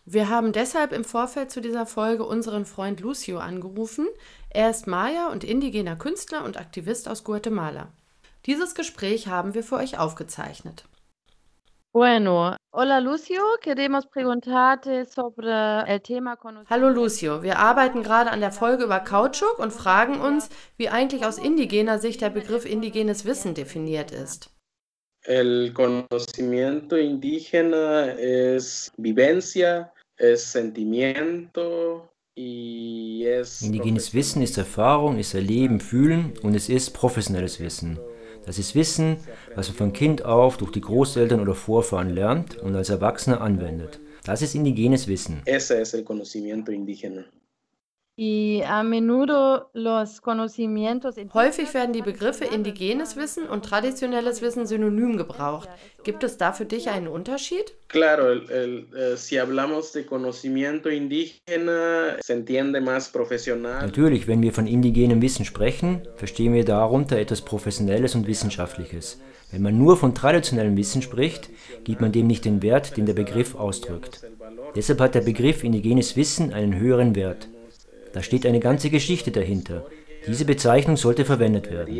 Wir 0.05 0.27
haben 0.27 0.53
deshalb 0.53 0.91
im 0.91 1.03
Vorfeld 1.03 1.51
zu 1.51 1.61
dieser 1.61 1.85
Folge 1.85 2.23
unseren 2.25 2.65
Freund 2.65 2.99
Lucio 2.99 3.37
angerufen. 3.37 4.07
Er 4.49 4.71
ist 4.71 4.87
Maya 4.87 5.27
und 5.27 5.43
indigener 5.43 5.97
Künstler 5.97 6.43
und 6.43 6.57
Aktivist 6.57 7.07
aus 7.07 7.23
Guatemala. 7.23 7.89
Dieses 8.47 8.73
Gespräch 8.73 9.27
haben 9.27 9.53
wir 9.53 9.63
für 9.63 9.75
euch 9.75 9.99
aufgezeichnet. 9.99 10.85
Bueno, 11.93 12.55
hola 12.73 12.97
Lucio, 12.97 13.41
queremos 13.61 14.07
preguntarte 14.07 15.05
sobre 15.05 15.83
el 15.85 15.99
tema 15.99 16.37
Hallo 16.69 16.89
Lucio, 16.89 17.43
wir 17.43 17.59
arbeiten 17.59 18.01
gerade 18.01 18.31
an 18.31 18.39
der 18.39 18.51
Folge 18.51 18.83
über 18.83 18.99
Kautschuk 18.99 19.59
und 19.59 19.73
fragen 19.73 20.19
uns, 20.21 20.49
wie 20.75 20.89
eigentlich 20.89 21.25
aus 21.25 21.37
indigener 21.37 21.99
Sicht 21.99 22.21
der 22.21 22.29
Begriff 22.29 22.65
indigenes 22.65 23.25
Wissen 23.25 23.53
definiert 23.53 24.11
ist. 24.11 24.56
El 25.27 25.73
conocimiento 25.73 26.97
indígena 26.97 28.13
es 28.13 28.93
vivencia, 28.95 29.91
es 30.17 30.41
sentimiento 30.41 32.09
y 32.33 33.25
es. 33.25 33.61
Indigenes 33.61 34.13
Wissen 34.13 34.41
ist 34.41 34.57
Erfahrung, 34.57 35.19
ist 35.19 35.33
Erleben, 35.33 35.81
Fühlen 35.81 36.31
und 36.43 36.55
es 36.55 36.69
ist 36.69 36.91
professionelles 36.91 37.59
Wissen. 37.59 37.99
Das 38.45 38.57
ist 38.57 38.73
Wissen, 38.73 39.17
was 39.53 39.67
man 39.67 39.75
von 39.75 39.91
Kind 39.91 40.23
auf 40.23 40.55
durch 40.55 40.71
die 40.71 40.79
Großeltern 40.79 41.41
oder 41.41 41.55
Vorfahren 41.55 42.09
lernt 42.09 42.57
und 42.59 42.77
als 42.77 42.89
Erwachsener 42.89 43.41
anwendet. 43.41 43.99
Das 44.23 44.41
ist 44.41 44.55
indigenes 44.55 45.09
Wissen. 45.09 45.41
Ese 45.43 45.81
es 45.81 45.93
el 45.93 46.05
conocimiento 46.05 46.71
indígena. 46.71 47.25
Y 47.25 47.33
a 47.33 47.33
menudo 47.33 47.35
los 47.35 47.35
conocimientos 47.35 48.06
Häufig 51.35 51.71
werden 51.75 51.93
die 51.93 52.01
Begriffe 52.01 52.45
indigenes 52.45 53.15
Wissen 53.15 53.47
und 53.47 53.63
traditionelles 53.63 54.41
Wissen 54.41 54.65
synonym 54.65 55.17
gebraucht. 55.17 55.69
Gibt 56.03 56.23
es 56.23 56.37
da 56.37 56.51
für 56.51 56.65
dich 56.65 56.89
einen 56.89 57.07
Unterschied? 57.07 57.75
Eh. 63.81 63.85
Natürlich, 63.85 64.27
wenn 64.27 64.41
wir 64.41 64.51
von 64.51 64.65
indigenem 64.65 65.21
Wissen 65.21 65.45
sprechen, 65.45 66.01
verstehen 66.15 66.55
wir 66.55 66.65
darunter 66.65 67.19
etwas 67.19 67.41
Professionelles 67.41 68.15
und 68.15 68.25
Wissenschaftliches. 68.25 69.21
Wenn 69.51 69.61
man 69.61 69.77
nur 69.77 69.95
von 69.95 70.15
traditionellem 70.15 70.75
Wissen 70.75 71.03
spricht, 71.03 71.51
gibt 71.83 72.01
man 72.01 72.11
dem 72.11 72.25
nicht 72.25 72.45
den 72.45 72.63
Wert, 72.63 72.97
den 72.97 73.05
der 73.05 73.13
Begriff 73.13 73.53
ausdrückt. 73.53 74.25
Deshalb 74.75 74.99
hat 75.01 75.13
der 75.13 75.21
Begriff 75.21 75.63
indigenes 75.63 76.17
Wissen 76.17 76.51
einen 76.51 76.79
höheren 76.79 77.15
Wert. 77.15 77.47
Da 78.17 78.23
steht 78.23 78.47
eine 78.47 78.59
ganze 78.59 78.89
Geschichte 78.89 79.29
dahinter. 79.29 79.85
Diese 80.25 80.43
Bezeichnung 80.43 80.97
sollte 80.97 81.23
verwendet 81.23 81.69
werden. 81.69 81.93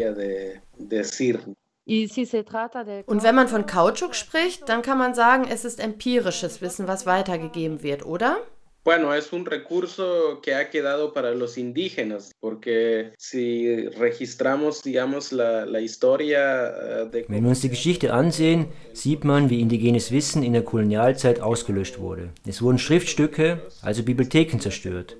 Und 3.06 3.24
wenn 3.24 3.36
man 3.36 3.48
von 3.48 3.68
Kautschuk 3.68 4.16
spricht, 4.16 4.68
dann 4.68 4.82
kann 4.82 4.98
man 4.98 5.14
sagen, 5.14 5.46
es 5.48 5.64
ist 5.64 5.80
empirisches 5.80 6.60
Wissen, 6.60 6.88
was 6.88 7.06
weitergegeben 7.06 7.84
wird, 7.84 8.04
oder? 8.04 8.38
Bueno, 8.84 9.14
es 9.14 9.32
un 9.32 9.46
recurso 9.46 10.40
que 10.42 10.56
ha 10.56 10.70
quedado 10.70 11.14
para 11.14 11.36
los 11.36 11.58
indígenas, 11.58 12.32
porque 12.40 13.12
si 13.18 13.86
registramos, 14.00 14.82
digamos, 14.82 15.34
la, 15.34 15.66
la 15.66 15.82
historia 15.82 17.04
eh, 17.04 17.10
de... 17.12 17.26
Wenn 17.28 17.44
wir 17.44 17.50
uns 17.50 17.60
die 17.60 17.70
Geschichte 17.70 18.14
ansehen, 18.14 18.68
sieht 18.94 19.26
man, 19.26 19.50
wie 19.50 19.60
indigenes 19.60 20.14
Wissen 20.14 20.42
in 20.42 20.54
der 20.54 20.64
Kolonialzeit 20.64 21.42
ausgelöscht 21.42 22.00
wurde. 22.00 22.30
Es 22.48 22.62
wurden 22.62 22.80
Schriftstücke, 22.80 23.60
also 23.82 24.04
Bibliotheken 24.04 24.60
zerstört. 24.60 25.18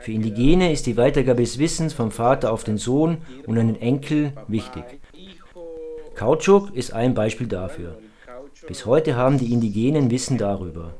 Für 0.00 0.12
Indigene 0.12 0.72
ist 0.72 0.86
die 0.86 0.96
Weitergabe 0.96 1.42
des 1.42 1.58
Wissens 1.58 1.92
vom 1.92 2.10
Vater 2.10 2.52
auf 2.52 2.64
den 2.64 2.78
Sohn 2.78 3.18
und 3.46 3.56
den 3.56 3.80
Enkel 3.80 4.32
wichtig. 4.46 4.84
Kautschuk 6.14 6.74
ist 6.74 6.92
ein 6.92 7.14
Beispiel 7.14 7.46
dafür. 7.46 7.98
Bis 8.66 8.86
heute 8.86 9.16
haben 9.16 9.38
die 9.38 9.52
Indigenen 9.52 10.10
Wissen 10.10 10.38
darüber. 10.38 10.94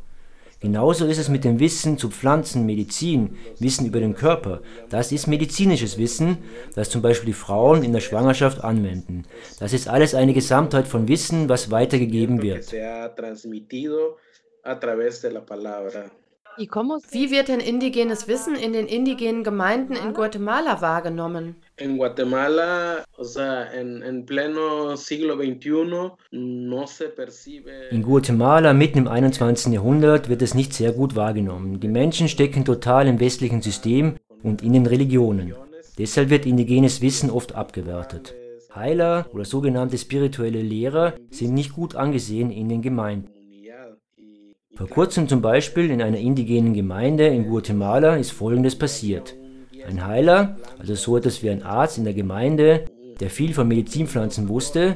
Genauso 0.60 1.06
ist 1.06 1.18
es 1.18 1.28
mit 1.28 1.44
dem 1.44 1.60
Wissen 1.60 1.98
zu 1.98 2.10
Pflanzen, 2.10 2.66
Medizin, 2.66 3.36
Wissen 3.60 3.86
über 3.86 4.00
den 4.00 4.14
Körper. 4.14 4.60
Das 4.90 5.12
ist 5.12 5.28
medizinisches 5.28 5.98
Wissen, 5.98 6.38
das 6.74 6.90
zum 6.90 7.00
Beispiel 7.00 7.28
die 7.28 7.32
Frauen 7.32 7.84
in 7.84 7.92
der 7.92 8.00
Schwangerschaft 8.00 8.64
anwenden. 8.64 9.24
Das 9.60 9.72
ist 9.72 9.88
alles 9.88 10.16
eine 10.16 10.34
Gesamtheit 10.34 10.88
von 10.88 11.06
Wissen, 11.06 11.48
was 11.48 11.70
weitergegeben 11.70 12.42
wird. 12.42 12.72
Wie 16.58 17.30
wird 17.30 17.48
denn 17.48 17.60
indigenes 17.60 18.26
Wissen 18.26 18.56
in 18.56 18.72
den 18.72 18.86
indigenen 18.86 19.44
Gemeinden 19.44 19.94
in 19.94 20.12
Guatemala 20.12 20.80
wahrgenommen? 20.80 21.54
En 21.76 21.96
Guatemala, 21.96 23.04
o 23.16 23.22
sea, 23.22 23.64
en, 23.72 24.02
en 24.02 24.26
pleno 24.26 24.96
siglo 24.96 25.36
XXI, 25.36 26.10
no 26.32 26.86
se 26.86 27.08
percibe. 27.08 27.70
In 27.92 28.02
Guatemala 28.02 28.72
mitten 28.72 28.98
im 28.98 29.08
21. 29.08 29.72
Jahrhundert 29.72 30.28
wird 30.28 30.42
es 30.42 30.54
nicht 30.54 30.74
sehr 30.74 30.90
gut 30.90 31.14
wahrgenommen. 31.14 31.78
Die 31.78 31.88
Menschen 31.88 32.28
stecken 32.28 32.64
total 32.64 33.06
im 33.06 33.20
westlichen 33.20 33.62
System 33.62 34.16
und 34.42 34.62
in 34.62 34.72
den 34.72 34.86
Religionen. 34.86 35.54
Deshalb 35.96 36.30
wird 36.30 36.44
indigenes 36.44 37.00
Wissen 37.00 37.30
oft 37.30 37.54
abgewertet. 37.54 38.34
Heiler 38.74 39.26
oder 39.32 39.44
sogenannte 39.44 39.96
spirituelle 39.96 40.62
Lehrer 40.62 41.14
sind 41.30 41.54
nicht 41.54 41.72
gut 41.72 41.94
angesehen 41.94 42.50
in 42.50 42.68
den 42.68 42.82
Gemeinden. 42.82 43.37
Vor 44.78 44.88
kurzem 44.88 45.26
zum 45.26 45.42
Beispiel 45.42 45.90
in 45.90 46.00
einer 46.00 46.18
indigenen 46.18 46.72
Gemeinde 46.72 47.26
in 47.26 47.48
Guatemala 47.48 48.14
ist 48.14 48.30
Folgendes 48.30 48.78
passiert. 48.78 49.34
Ein 49.84 50.06
Heiler, 50.06 50.56
also 50.78 50.94
so 50.94 51.16
etwas 51.16 51.42
wie 51.42 51.50
ein 51.50 51.64
Arzt 51.64 51.98
in 51.98 52.04
der 52.04 52.14
Gemeinde, 52.14 52.84
der 53.18 53.28
viel 53.28 53.54
von 53.54 53.66
Medizinpflanzen 53.66 54.48
wusste, 54.48 54.94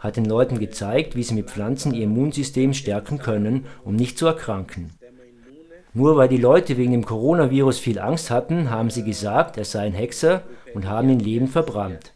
hat 0.00 0.16
den 0.16 0.24
Leuten 0.24 0.58
gezeigt, 0.58 1.14
wie 1.14 1.22
sie 1.22 1.34
mit 1.34 1.48
Pflanzen 1.48 1.94
ihr 1.94 2.02
Immunsystem 2.02 2.74
stärken 2.74 3.18
können, 3.18 3.66
um 3.84 3.94
nicht 3.94 4.18
zu 4.18 4.26
erkranken. 4.26 4.90
Nur 5.92 6.16
weil 6.16 6.28
die 6.28 6.36
Leute 6.36 6.76
wegen 6.76 6.90
dem 6.90 7.06
Coronavirus 7.06 7.78
viel 7.78 8.00
Angst 8.00 8.32
hatten, 8.32 8.68
haben 8.68 8.90
sie 8.90 9.04
gesagt, 9.04 9.56
er 9.58 9.64
sei 9.64 9.86
ein 9.86 9.92
Hexer 9.92 10.42
und 10.74 10.88
haben 10.88 11.08
ihn 11.08 11.20
lebend 11.20 11.50
verbrannt. 11.50 12.12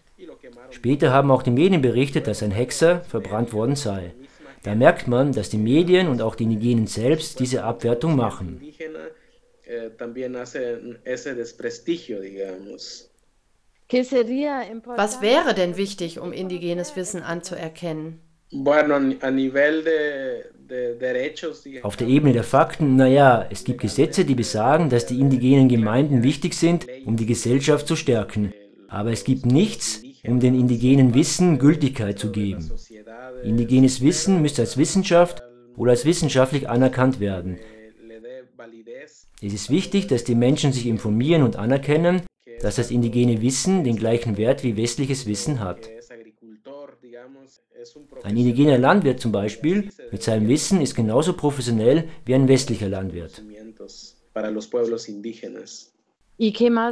Später 0.71 1.13
haben 1.13 1.31
auch 1.31 1.45
die 1.45 1.53
Medien 1.53 1.81
berichtet, 1.81 2.27
dass 2.27 2.43
ein 2.43 2.51
Hexer 2.51 3.03
verbrannt 3.03 3.53
worden 3.53 3.77
sei. 3.77 4.15
Da 4.63 4.75
merkt 4.75 5.09
man, 5.09 5.33
dass 5.33 5.51
die 5.51 5.59
Medien 5.59 6.09
und 6.09 6.21
auch 6.23 6.35
die 6.35 6.45
Indigenen 6.45 6.87
selbst 6.87 7.41
diese 7.41 7.65
Abwertung 7.65 8.17
machen. 8.17 8.61
Was 14.97 15.23
wäre 15.23 15.55
denn 15.55 15.77
wichtig, 15.77 16.19
um 16.21 16.33
indigenes 16.33 16.97
Wissen 16.97 17.23
anzuerkennen? 17.23 18.21
Auf 21.83 21.97
der 21.97 22.09
Ebene 22.09 22.33
der 22.33 22.45
Fakten, 22.45 22.97
naja, 22.97 23.47
es 23.51 23.65
gibt 23.65 23.81
Gesetze, 23.81 24.25
die 24.25 24.35
besagen, 24.35 24.89
dass 24.89 25.07
die 25.07 25.21
indigenen 25.21 25.69
Gemeinden 25.69 26.23
wichtig 26.23 26.55
sind, 26.55 26.87
um 27.05 27.17
die 27.17 27.27
Gesellschaft 27.27 27.87
zu 27.87 27.97
stärken. 27.97 28.55
Aber 28.89 29.13
es 29.13 29.25
gibt 29.25 29.45
nichts, 29.45 30.03
um 30.25 30.41
den 30.41 30.55
indigenen 30.55 31.15
Wissen 31.15 31.59
Gültigkeit 31.59 32.19
zu 32.19 32.31
geben. 32.31 32.71
Indigenes 33.45 34.01
Wissen 34.01 34.43
müsste 34.43 34.63
als 34.63 34.77
Wissenschaft 34.77 35.43
oder 35.77 35.93
als 35.93 36.05
wissenschaftlich 36.05 36.69
anerkannt 36.69 37.21
werden. 37.21 37.59
Es 39.41 39.53
ist 39.53 39.71
wichtig, 39.71 40.09
dass 40.09 40.25
die 40.25 40.35
Menschen 40.35 40.73
sich 40.73 40.87
informieren 40.87 41.43
und 41.43 41.57
anerkennen, 41.57 42.23
dass 42.61 42.77
das 42.77 42.91
indigene 42.91 43.41
Wissen 43.41 43.85
den 43.85 43.97
gleichen 43.97 44.37
Wert 44.37 44.65
wie 44.65 44.77
westliches 44.77 45.27
Wissen 45.27 45.61
hat. 45.61 45.89
Ein 48.25 48.37
indigener 48.37 48.79
Landwirt 48.79 49.21
zum 49.21 49.31
Beispiel 49.31 49.91
mit 50.11 50.23
seinem 50.23 50.49
Wissen 50.49 50.81
ist 50.81 50.95
genauso 50.95 51.35
professionell 51.35 52.09
wie 52.25 52.35
ein 52.35 52.49
westlicher 52.49 52.89
Landwirt. 52.89 53.43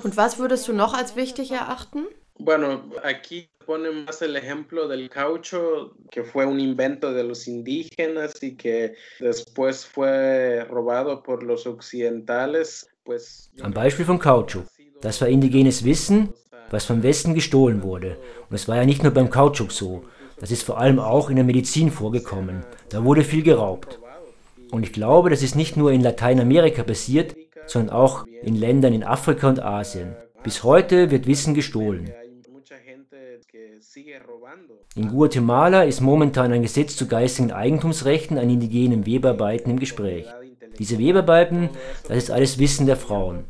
Und 0.04 0.16
was 0.16 0.38
würdest 0.38 0.68
du 0.68 0.72
noch 0.72 0.94
als 0.94 1.16
wichtig 1.16 1.50
erachten? 1.50 2.06
Bueno, 2.38 2.90
aquí 3.02 3.48
pone 3.64 3.90
más 3.90 4.22
el 4.22 4.36
ejemplo 4.36 4.88
del 4.88 5.10
caucho, 5.10 5.94
que 6.10 6.22
fue 6.22 6.46
un 6.46 6.60
invento 6.60 7.12
de 7.12 7.24
los 7.24 7.48
indígenas 7.48 8.34
y 8.42 8.56
que 8.56 8.94
después 9.20 9.84
fue 9.84 10.64
robado 10.64 11.22
por 11.22 11.42
los 11.42 11.66
occidentales. 11.66 12.88
Pues, 13.04 13.50
Am 13.60 13.72
Beispiel 13.72 14.06
von 14.06 14.18
Kautschuk. 14.18 14.66
Das 15.00 15.20
war 15.20 15.28
indigenes 15.28 15.84
Wissen, 15.84 16.32
was 16.70 16.84
vom 16.84 17.02
Westen 17.02 17.34
gestohlen 17.34 17.82
wurde. 17.82 18.16
Und 18.48 18.56
es 18.56 18.66
war 18.68 18.76
ja 18.76 18.84
nicht 18.84 19.02
nur 19.02 19.12
beim 19.12 19.30
Kautschuk 19.30 19.72
so. 19.72 20.04
Das 20.38 20.50
ist 20.50 20.62
vor 20.62 20.78
allem 20.78 20.98
auch 20.98 21.30
in 21.30 21.36
der 21.36 21.44
Medizin 21.44 21.90
vorgekommen. 21.90 22.64
Da 22.90 23.04
wurde 23.04 23.24
viel 23.24 23.42
geraubt. 23.42 23.98
Und 24.70 24.82
ich 24.82 24.92
glaube, 24.92 25.30
das 25.30 25.42
ist 25.42 25.54
nicht 25.54 25.76
nur 25.76 25.92
in 25.92 26.02
Lateinamerika 26.02 26.82
passiert, 26.82 27.34
sondern 27.66 27.94
auch 27.94 28.26
in 28.42 28.56
Ländern 28.56 28.92
in 28.92 29.04
Afrika 29.04 29.48
und 29.48 29.62
Asien. 29.62 30.14
Bis 30.42 30.62
heute 30.62 31.10
wird 31.10 31.26
Wissen 31.26 31.54
gestohlen. 31.54 32.12
In 34.94 35.08
Guatemala 35.08 35.84
ist 35.84 36.00
momentan 36.00 36.52
ein 36.52 36.62
Gesetz 36.62 36.96
zu 36.96 37.06
geistigen 37.06 37.52
Eigentumsrechten 37.52 38.36
an 38.36 38.50
indigenen 38.50 39.06
Webarbeiten 39.06 39.70
im 39.70 39.78
Gespräch. 39.78 40.26
Diese 40.78 40.98
Webarbeiten, 40.98 41.70
das 42.06 42.18
ist 42.18 42.30
alles 42.30 42.58
Wissen 42.58 42.86
der 42.86 42.96
Frauen. 42.96 43.44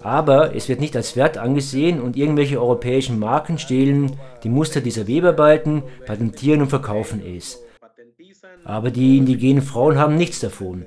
Aber 0.00 0.54
es 0.56 0.68
wird 0.68 0.80
nicht 0.80 0.96
als 0.96 1.14
wert 1.14 1.38
angesehen 1.38 2.00
und 2.00 2.16
irgendwelche 2.16 2.60
europäischen 2.60 3.20
Marken 3.20 3.58
stehlen 3.58 4.18
die 4.42 4.48
Muster 4.48 4.80
dieser 4.80 5.06
Webarbeiten, 5.06 5.84
patentieren 6.04 6.62
und 6.62 6.68
verkaufen 6.68 7.22
es. 7.24 7.62
Aber 8.64 8.90
die 8.90 9.18
indigenen 9.18 9.62
Frauen 9.62 9.96
haben 9.96 10.16
nichts 10.16 10.40
davon. 10.40 10.86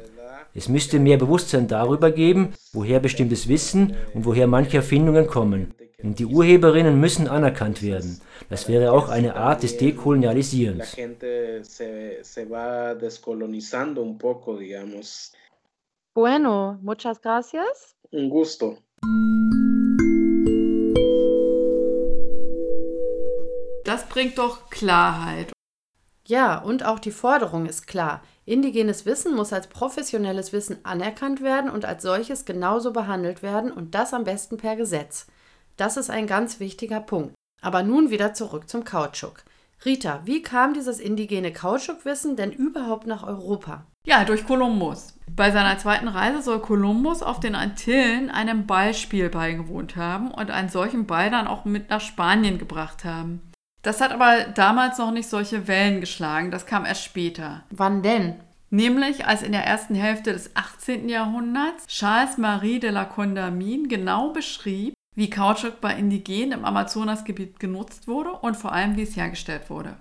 Es 0.53 0.67
müsste 0.67 1.00
mehr 1.00 1.17
Bewusstsein 1.17 1.67
darüber 1.67 2.12
geben, 2.12 2.53
woher 2.74 3.00
bestimmtes 3.00 3.48
Wissen 3.48 3.95
und 4.13 4.25
woher 4.25 4.48
manche 4.48 4.77
Erfindungen 4.77 5.27
kommen. 5.27 5.74
Und 6.01 6.20
die 6.20 6.25
Urheberinnen 6.25 7.00
müssen 7.00 7.27
anerkannt 7.27 7.84
werden. 7.84 8.22
Das 8.50 8.68
wäre 8.70 8.91
auch 8.91 9.10
eine 9.10 9.36
Art 9.36 9.63
des 9.63 9.77
Dekolonialisierens. 9.77 10.96
Bueno, 16.13 16.77
muchas 16.82 17.22
gracias. 17.22 17.96
Un 18.12 18.29
gusto. 18.29 18.77
Das 23.84 24.08
bringt 24.08 24.38
doch 24.38 24.70
Klarheit. 24.70 25.51
Ja, 26.25 26.60
und 26.60 26.86
auch 26.86 27.00
die 27.00 27.12
Forderung 27.12 27.65
ist 27.65 27.88
klar. 27.88 28.22
Indigenes 28.46 29.06
Wissen 29.06 29.36
muss 29.36 29.51
als 29.51 29.68
professionelles 29.68 30.53
Wissen 30.53 30.77
anerkannt 30.84 31.41
werden 31.41 31.72
und 31.72 31.86
als 31.86 32.03
solches 32.03 32.46
genauso 32.46 32.94
behandelt 32.94 33.41
werden 33.41 33.72
und 33.72 33.96
das 33.96 34.13
am 34.13 34.24
besten 34.24 34.58
per 34.58 34.75
Gesetz. 34.75 35.27
Das 35.79 35.95
ist 35.95 36.09
ein 36.09 36.27
ganz 36.27 36.59
wichtiger 36.59 37.00
Punkt. 37.00 37.33
Aber 37.62 37.83
nun 37.83 38.09
wieder 38.09 38.33
zurück 38.33 38.67
zum 38.67 38.83
Kautschuk. 38.83 39.43
Rita, 39.86 40.19
wie 40.25 40.41
kam 40.41 40.74
dieses 40.74 41.00
indigene 41.00 41.53
Kautschukwissen 41.53 42.36
denn 42.36 42.51
überhaupt 42.51 43.07
nach 43.07 43.24
Europa? 43.24 43.86
Ja, 44.05 44.25
durch 44.25 44.45
Kolumbus. 44.45 45.17
Bei 45.33 45.51
seiner 45.51 45.77
zweiten 45.77 46.09
Reise 46.09 46.41
soll 46.41 46.59
Kolumbus 46.59 47.24
auf 47.24 47.39
den 47.39 47.55
Antillen 47.55 48.29
einem 48.29 48.67
Ballspiel 48.67 49.29
beigewohnt 49.29 49.95
haben 49.95 50.31
und 50.31 50.51
einen 50.51 50.67
solchen 50.67 51.05
Ball 51.05 51.31
dann 51.31 51.48
auch 51.48 51.63
mit 51.63 51.89
nach 51.89 52.01
Spanien 52.01 52.57
gebracht 52.57 53.05
haben. 53.05 53.41
Das 53.81 54.01
hat 54.01 54.12
aber 54.12 54.48
damals 54.53 54.98
noch 54.98 55.12
nicht 55.12 55.29
solche 55.29 55.69
Wellen 55.69 56.01
geschlagen, 56.01 56.51
das 56.51 56.65
kam 56.65 56.83
erst 56.83 57.05
später. 57.05 57.63
Wann 57.69 58.03
denn? 58.03 58.36
Nämlich 58.69 59.25
als 59.25 59.43
in 59.43 59.53
der 59.53 59.65
ersten 59.65 59.95
Hälfte 59.95 60.33
des 60.33 60.55
18. 60.57 61.07
Jahrhunderts 61.07 61.88
Charles 61.88 62.38
Marie 62.38 62.79
de 62.79 62.89
la 62.89 63.05
Condamine 63.05 63.88
genau 63.88 64.33
beschrieb, 64.33 64.93
wie 65.16 65.30
Kautschuk 65.30 65.82
bei 65.82 65.96
Indigenen 65.96 66.60
im 66.60 66.66
Amazonasgebiet 66.66 67.60
genutzt 67.60 68.08
wurde 68.08 68.32
und 68.32 68.56
vor 68.56 68.72
allem 68.72 68.96
wie 68.96 69.04
es 69.04 69.16
hergestellt 69.16 69.70
wurde. 69.70 69.98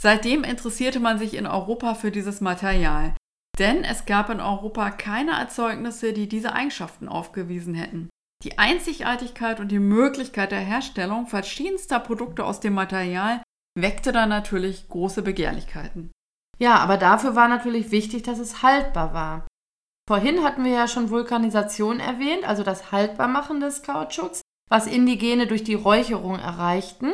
Seitdem 0.00 0.44
interessierte 0.44 1.00
man 1.00 1.18
sich 1.18 1.34
in 1.34 1.46
Europa 1.46 1.94
für 1.94 2.10
dieses 2.10 2.40
Material, 2.40 3.14
denn 3.58 3.84
es 3.84 4.06
gab 4.06 4.30
in 4.30 4.40
Europa 4.40 4.90
keine 4.90 5.32
Erzeugnisse, 5.32 6.12
die 6.12 6.28
diese 6.28 6.54
Eigenschaften 6.54 7.08
aufgewiesen 7.08 7.74
hätten. 7.74 8.08
Die 8.42 8.58
Einzigartigkeit 8.58 9.60
und 9.60 9.68
die 9.68 9.78
Möglichkeit 9.78 10.52
der 10.52 10.60
Herstellung 10.60 11.26
verschiedenster 11.26 12.00
Produkte 12.00 12.44
aus 12.44 12.60
dem 12.60 12.72
Material 12.72 13.42
weckte 13.78 14.12
dann 14.12 14.30
natürlich 14.30 14.88
große 14.88 15.22
Begehrlichkeiten. 15.22 16.10
Ja, 16.58 16.76
aber 16.76 16.96
dafür 16.96 17.34
war 17.34 17.48
natürlich 17.48 17.90
wichtig, 17.90 18.22
dass 18.22 18.38
es 18.38 18.62
haltbar 18.62 19.12
war. 19.12 19.46
Vorhin 20.10 20.42
hatten 20.42 20.64
wir 20.64 20.72
ja 20.72 20.88
schon 20.88 21.10
Vulkanisation 21.10 22.00
erwähnt, 22.00 22.42
also 22.42 22.64
das 22.64 22.90
Haltbarmachen 22.90 23.60
des 23.60 23.84
Kautschuks, 23.84 24.40
was 24.68 24.88
Indigene 24.88 25.46
durch 25.46 25.62
die 25.62 25.74
Räucherung 25.74 26.36
erreichten. 26.36 27.12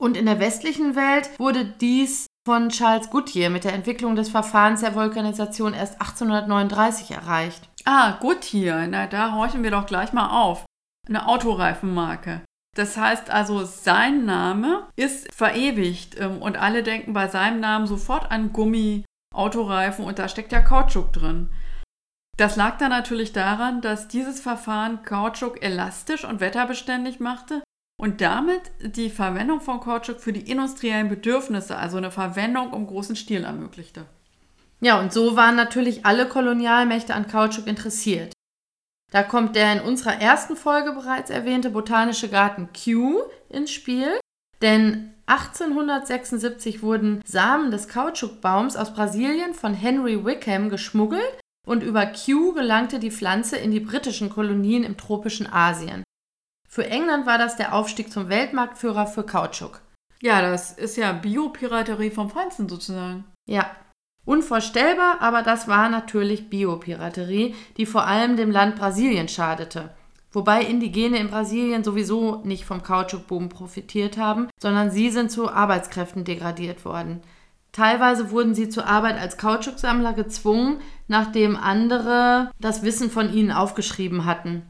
Und 0.00 0.16
in 0.16 0.26
der 0.26 0.40
westlichen 0.40 0.96
Welt 0.96 1.30
wurde 1.38 1.64
dies 1.64 2.26
von 2.44 2.70
Charles 2.70 3.10
Goodyear 3.10 3.50
mit 3.50 3.62
der 3.62 3.72
Entwicklung 3.72 4.16
des 4.16 4.30
Verfahrens 4.30 4.80
der 4.80 4.96
Vulkanisation 4.96 5.74
erst 5.74 6.00
1839 6.00 7.12
erreicht. 7.12 7.68
Ah, 7.84 8.18
Goodyear, 8.20 8.88
na 8.88 9.06
da 9.06 9.34
horchen 9.36 9.62
wir 9.62 9.70
doch 9.70 9.86
gleich 9.86 10.12
mal 10.12 10.30
auf. 10.30 10.64
Eine 11.06 11.28
Autoreifenmarke. 11.28 12.40
Das 12.76 12.96
heißt 12.96 13.30
also, 13.30 13.64
sein 13.64 14.24
Name 14.24 14.88
ist 14.96 15.32
verewigt 15.32 16.18
ähm, 16.18 16.42
und 16.42 16.56
alle 16.56 16.82
denken 16.82 17.12
bei 17.12 17.28
seinem 17.28 17.60
Namen 17.60 17.86
sofort 17.86 18.32
an 18.32 18.52
Gummi, 18.52 19.04
Autoreifen 19.32 20.04
und 20.04 20.18
da 20.18 20.26
steckt 20.26 20.50
ja 20.50 20.60
Kautschuk 20.60 21.12
drin. 21.12 21.50
Das 22.36 22.56
lag 22.56 22.78
dann 22.78 22.90
natürlich 22.90 23.32
daran, 23.32 23.80
dass 23.80 24.08
dieses 24.08 24.40
Verfahren 24.40 25.02
Kautschuk 25.04 25.62
elastisch 25.62 26.24
und 26.24 26.40
wetterbeständig 26.40 27.20
machte 27.20 27.62
und 27.96 28.20
damit 28.20 28.72
die 28.80 29.08
Verwendung 29.08 29.60
von 29.60 29.80
Kautschuk 29.80 30.20
für 30.20 30.32
die 30.32 30.50
industriellen 30.50 31.08
Bedürfnisse, 31.08 31.76
also 31.76 31.96
eine 31.96 32.10
Verwendung 32.10 32.72
im 32.72 32.86
großen 32.86 33.14
Stil 33.14 33.44
ermöglichte. 33.44 34.06
Ja, 34.80 34.98
und 34.98 35.12
so 35.12 35.36
waren 35.36 35.54
natürlich 35.54 36.04
alle 36.04 36.26
Kolonialmächte 36.26 37.14
an 37.14 37.28
Kautschuk 37.28 37.68
interessiert. 37.68 38.32
Da 39.12 39.22
kommt 39.22 39.54
der 39.54 39.72
in 39.72 39.80
unserer 39.80 40.20
ersten 40.20 40.56
Folge 40.56 40.92
bereits 40.92 41.30
erwähnte 41.30 41.70
botanische 41.70 42.28
Garten 42.28 42.70
Kew 42.72 43.20
ins 43.48 43.70
Spiel, 43.70 44.18
denn 44.60 45.14
1876 45.26 46.82
wurden 46.82 47.22
Samen 47.24 47.70
des 47.70 47.86
Kautschukbaums 47.86 48.76
aus 48.76 48.92
Brasilien 48.92 49.54
von 49.54 49.72
Henry 49.72 50.24
Wickham 50.24 50.68
geschmuggelt 50.68 51.38
und 51.64 51.82
über 51.82 52.06
Kew 52.06 52.52
gelangte 52.52 52.98
die 52.98 53.10
Pflanze 53.10 53.56
in 53.56 53.70
die 53.70 53.80
britischen 53.80 54.30
Kolonien 54.30 54.84
im 54.84 54.96
tropischen 54.96 55.50
Asien. 55.50 56.04
Für 56.68 56.86
England 56.86 57.26
war 57.26 57.38
das 57.38 57.56
der 57.56 57.74
Aufstieg 57.74 58.10
zum 58.10 58.28
Weltmarktführer 58.28 59.06
für 59.06 59.24
Kautschuk. 59.24 59.80
Ja, 60.20 60.42
das 60.42 60.72
ist 60.72 60.96
ja 60.96 61.12
Biopiraterie 61.12 62.10
vom 62.10 62.30
Feinsten 62.30 62.68
sozusagen. 62.68 63.24
Ja, 63.48 63.70
unvorstellbar, 64.24 65.20
aber 65.20 65.42
das 65.42 65.68
war 65.68 65.88
natürlich 65.88 66.50
Biopiraterie, 66.50 67.54
die 67.76 67.86
vor 67.86 68.06
allem 68.06 68.36
dem 68.36 68.50
Land 68.50 68.76
Brasilien 68.76 69.28
schadete. 69.28 69.94
Wobei 70.32 70.62
Indigene 70.62 71.18
in 71.18 71.30
Brasilien 71.30 71.84
sowieso 71.84 72.40
nicht 72.44 72.64
vom 72.64 72.82
Kautschukboom 72.82 73.50
profitiert 73.50 74.16
haben, 74.18 74.48
sondern 74.60 74.90
sie 74.90 75.10
sind 75.10 75.30
zu 75.30 75.48
Arbeitskräften 75.48 76.24
degradiert 76.24 76.84
worden. 76.84 77.22
Teilweise 77.74 78.30
wurden 78.30 78.54
sie 78.54 78.68
zur 78.68 78.86
Arbeit 78.86 79.18
als 79.18 79.36
Kautschuksammler 79.36 80.12
gezwungen, 80.12 80.80
nachdem 81.08 81.56
andere 81.56 82.52
das 82.60 82.84
Wissen 82.84 83.10
von 83.10 83.34
ihnen 83.34 83.50
aufgeschrieben 83.50 84.24
hatten. 84.24 84.62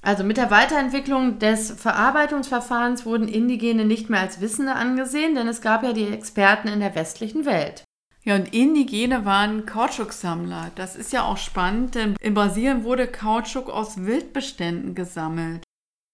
Also 0.00 0.22
mit 0.22 0.36
der 0.36 0.52
Weiterentwicklung 0.52 1.40
des 1.40 1.72
Verarbeitungsverfahrens 1.72 3.04
wurden 3.04 3.26
Indigene 3.26 3.84
nicht 3.84 4.10
mehr 4.10 4.20
als 4.20 4.40
Wissende 4.40 4.74
angesehen, 4.74 5.34
denn 5.34 5.48
es 5.48 5.60
gab 5.60 5.82
ja 5.82 5.92
die 5.92 6.06
Experten 6.06 6.68
in 6.68 6.78
der 6.78 6.94
westlichen 6.94 7.44
Welt. 7.44 7.82
Ja, 8.22 8.36
und 8.36 8.54
Indigene 8.54 9.24
waren 9.24 9.66
Kautschuksammler. 9.66 10.70
Das 10.76 10.94
ist 10.94 11.12
ja 11.12 11.24
auch 11.24 11.36
spannend, 11.36 11.96
denn 11.96 12.14
in 12.20 12.34
Brasilien 12.34 12.84
wurde 12.84 13.08
Kautschuk 13.08 13.70
aus 13.70 14.04
Wildbeständen 14.04 14.94
gesammelt. 14.94 15.64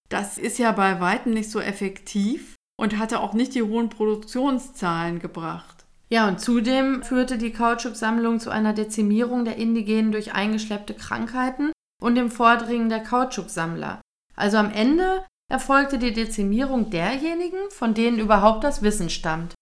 Das 0.09 0.39
ist 0.39 0.57
ja 0.57 0.71
bei 0.71 0.99
weitem 0.99 1.33
nicht 1.33 1.51
so 1.51 1.59
effektiv 1.59 2.55
und 2.77 2.97
hatte 2.97 3.19
auch 3.19 3.33
nicht 3.33 3.53
die 3.53 3.63
hohen 3.63 3.89
Produktionszahlen 3.89 5.19
gebracht. 5.19 5.74
Ja, 6.15 6.29
und 6.29 6.39
zudem 6.39 7.03
führte 7.03 7.37
die 7.37 7.51
Kautschuksammlung 7.51 8.39
zu 8.39 8.49
einer 8.49 8.71
Dezimierung 8.71 9.43
der 9.43 9.57
Indigenen 9.57 10.13
durch 10.13 10.33
eingeschleppte 10.33 10.93
Krankheiten 10.93 11.73
und 12.01 12.15
dem 12.15 12.31
Vordringen 12.31 12.87
der 12.87 13.03
Kautschuksammler. 13.03 13.99
Also 14.33 14.55
am 14.55 14.71
Ende 14.71 15.25
erfolgte 15.51 15.99
die 15.99 16.13
Dezimierung 16.13 16.89
derjenigen, 16.89 17.69
von 17.69 17.93
denen 17.93 18.17
überhaupt 18.17 18.63
das 18.63 18.81
Wissen 18.81 19.09
stammt. 19.09 19.55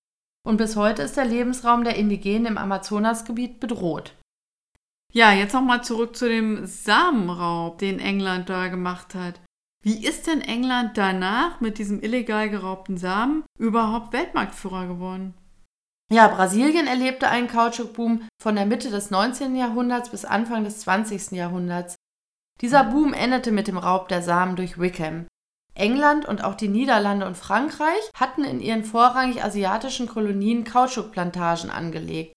Und 0.48 0.58
bis 0.58 0.76
heute 0.76 1.02
ist 1.02 1.18
der 1.18 1.26
Lebensraum 1.26 1.84
der 1.84 1.96
Indigenen 1.96 2.46
im 2.46 2.58
Amazonasgebiet 2.60 3.60
bedroht. 3.60 4.14
Ja, 5.12 5.34
jetzt 5.34 5.54
nochmal 5.54 5.84
zurück 5.84 6.16
zu 6.16 6.30
dem 6.30 6.68
Samenraub, 6.68 7.80
den 7.80 7.98
England 7.98 8.48
da 8.48 8.68
gemacht 8.68 9.16
hat. 9.16 9.42
Wie 9.84 10.06
ist 10.06 10.28
denn 10.28 10.42
England 10.42 11.00
danach 11.00 11.62
mit 11.62 11.80
diesem 11.80 12.00
illegal 12.00 12.48
geraubten 12.52 12.98
Samen 12.98 13.44
überhaupt 13.58 14.14
Weltmarktführer 14.14 14.86
geworden? 14.86 15.34
Ja, 16.14 16.28
Brasilien 16.28 16.86
erlebte 16.86 17.28
einen 17.28 17.48
Kautschukboom 17.48 18.28
von 18.40 18.54
der 18.54 18.68
Mitte 18.68 18.92
des 18.92 19.10
19. 19.10 19.56
Jahrhunderts 19.56 20.10
bis 20.10 20.26
Anfang 20.26 20.64
des 20.64 20.82
20. 20.82 21.32
Jahrhunderts. 21.32 21.96
Dieser 22.62 22.84
Boom 22.84 23.16
endete 23.16 23.52
mit 23.52 23.68
dem 23.68 23.80
Raub 23.80 24.10
der 24.10 24.22
Samen 24.22 24.56
durch 24.56 24.80
Wickham. 24.80 25.26
England 25.74 26.28
und 26.28 26.44
auch 26.44 26.54
die 26.54 26.68
Niederlande 26.68 27.26
und 27.26 27.36
Frankreich 27.36 28.12
hatten 28.16 28.44
in 28.44 28.62
ihren 28.62 28.84
vorrangig 28.84 29.44
asiatischen 29.44 30.06
Kolonien 30.06 30.66
Kautschukplantagen 30.66 31.72
angelegt. 31.72 32.34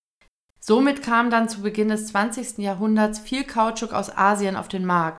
Somit 0.58 1.02
kam 1.02 1.28
dann 1.28 1.50
zu 1.50 1.60
Beginn 1.60 1.90
des 1.90 2.06
20. 2.06 2.56
Jahrhunderts 2.56 3.18
viel 3.18 3.44
Kautschuk 3.44 3.92
aus 3.92 4.08
Asien 4.08 4.56
auf 4.56 4.68
den 4.68 4.86
Markt. 4.86 5.18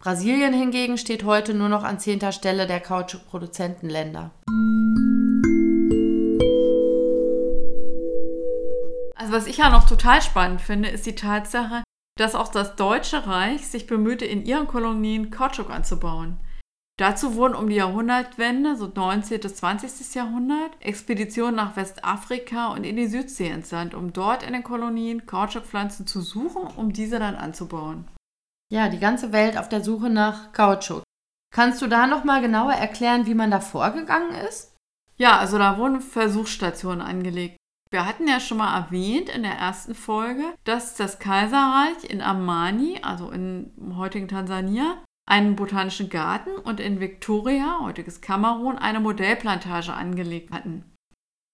Brasilien 0.00 0.52
hingegen 0.52 0.98
steht 0.98 1.22
heute 1.22 1.54
nur 1.54 1.68
noch 1.68 1.84
an 1.84 2.00
zehnter 2.00 2.32
Stelle 2.32 2.66
der 2.66 2.80
Kautschukproduzentenländer. 2.80 4.32
Also 9.32 9.46
was 9.46 9.50
ich 9.50 9.56
ja 9.56 9.70
noch 9.70 9.88
total 9.88 10.20
spannend 10.20 10.60
finde, 10.60 10.90
ist 10.90 11.06
die 11.06 11.14
Tatsache, 11.14 11.82
dass 12.18 12.34
auch 12.34 12.48
das 12.48 12.76
Deutsche 12.76 13.26
Reich 13.26 13.66
sich 13.66 13.86
bemühte, 13.86 14.26
in 14.26 14.44
ihren 14.44 14.66
Kolonien 14.66 15.30
Kautschuk 15.30 15.70
anzubauen. 15.70 16.38
Dazu 16.98 17.34
wurden 17.34 17.54
um 17.54 17.70
die 17.70 17.76
Jahrhundertwende, 17.76 18.76
so 18.76 18.92
19. 18.94 19.40
bis 19.40 19.56
20. 19.56 20.14
Jahrhundert, 20.14 20.72
Expeditionen 20.80 21.54
nach 21.54 21.76
Westafrika 21.76 22.74
und 22.74 22.84
in 22.84 22.96
die 22.96 23.06
Südsee 23.06 23.48
entsandt, 23.48 23.94
um 23.94 24.12
dort 24.12 24.42
in 24.42 24.52
den 24.52 24.62
Kolonien 24.64 25.24
Kautschukpflanzen 25.24 26.06
zu 26.06 26.20
suchen, 26.20 26.64
um 26.76 26.92
diese 26.92 27.18
dann 27.18 27.36
anzubauen. 27.36 28.06
Ja, 28.70 28.90
die 28.90 29.00
ganze 29.00 29.32
Welt 29.32 29.56
auf 29.56 29.70
der 29.70 29.82
Suche 29.82 30.10
nach 30.10 30.52
Kautschuk. 30.52 31.04
Kannst 31.54 31.80
du 31.80 31.86
da 31.86 32.06
noch 32.06 32.24
mal 32.24 32.42
genauer 32.42 32.74
erklären, 32.74 33.24
wie 33.24 33.34
man 33.34 33.50
da 33.50 33.60
vorgegangen 33.60 34.34
ist? 34.46 34.76
Ja, 35.16 35.38
also 35.38 35.56
da 35.56 35.78
wurden 35.78 36.02
Versuchsstationen 36.02 37.00
angelegt. 37.00 37.56
Wir 37.92 38.06
hatten 38.06 38.26
ja 38.26 38.40
schon 38.40 38.56
mal 38.56 38.74
erwähnt 38.74 39.28
in 39.28 39.42
der 39.42 39.52
ersten 39.52 39.94
Folge, 39.94 40.44
dass 40.64 40.94
das 40.94 41.18
Kaiserreich 41.18 42.08
in 42.08 42.22
Amani, 42.22 42.98
also 43.02 43.30
in 43.30 43.70
heutigen 43.98 44.28
Tansania, 44.28 45.04
einen 45.28 45.56
botanischen 45.56 46.08
Garten 46.08 46.56
und 46.56 46.80
in 46.80 47.00
Victoria, 47.00 47.80
heutiges 47.82 48.22
Kamerun, 48.22 48.78
eine 48.78 48.98
Modellplantage 48.98 49.92
angelegt 49.92 50.52
hatten. 50.52 50.96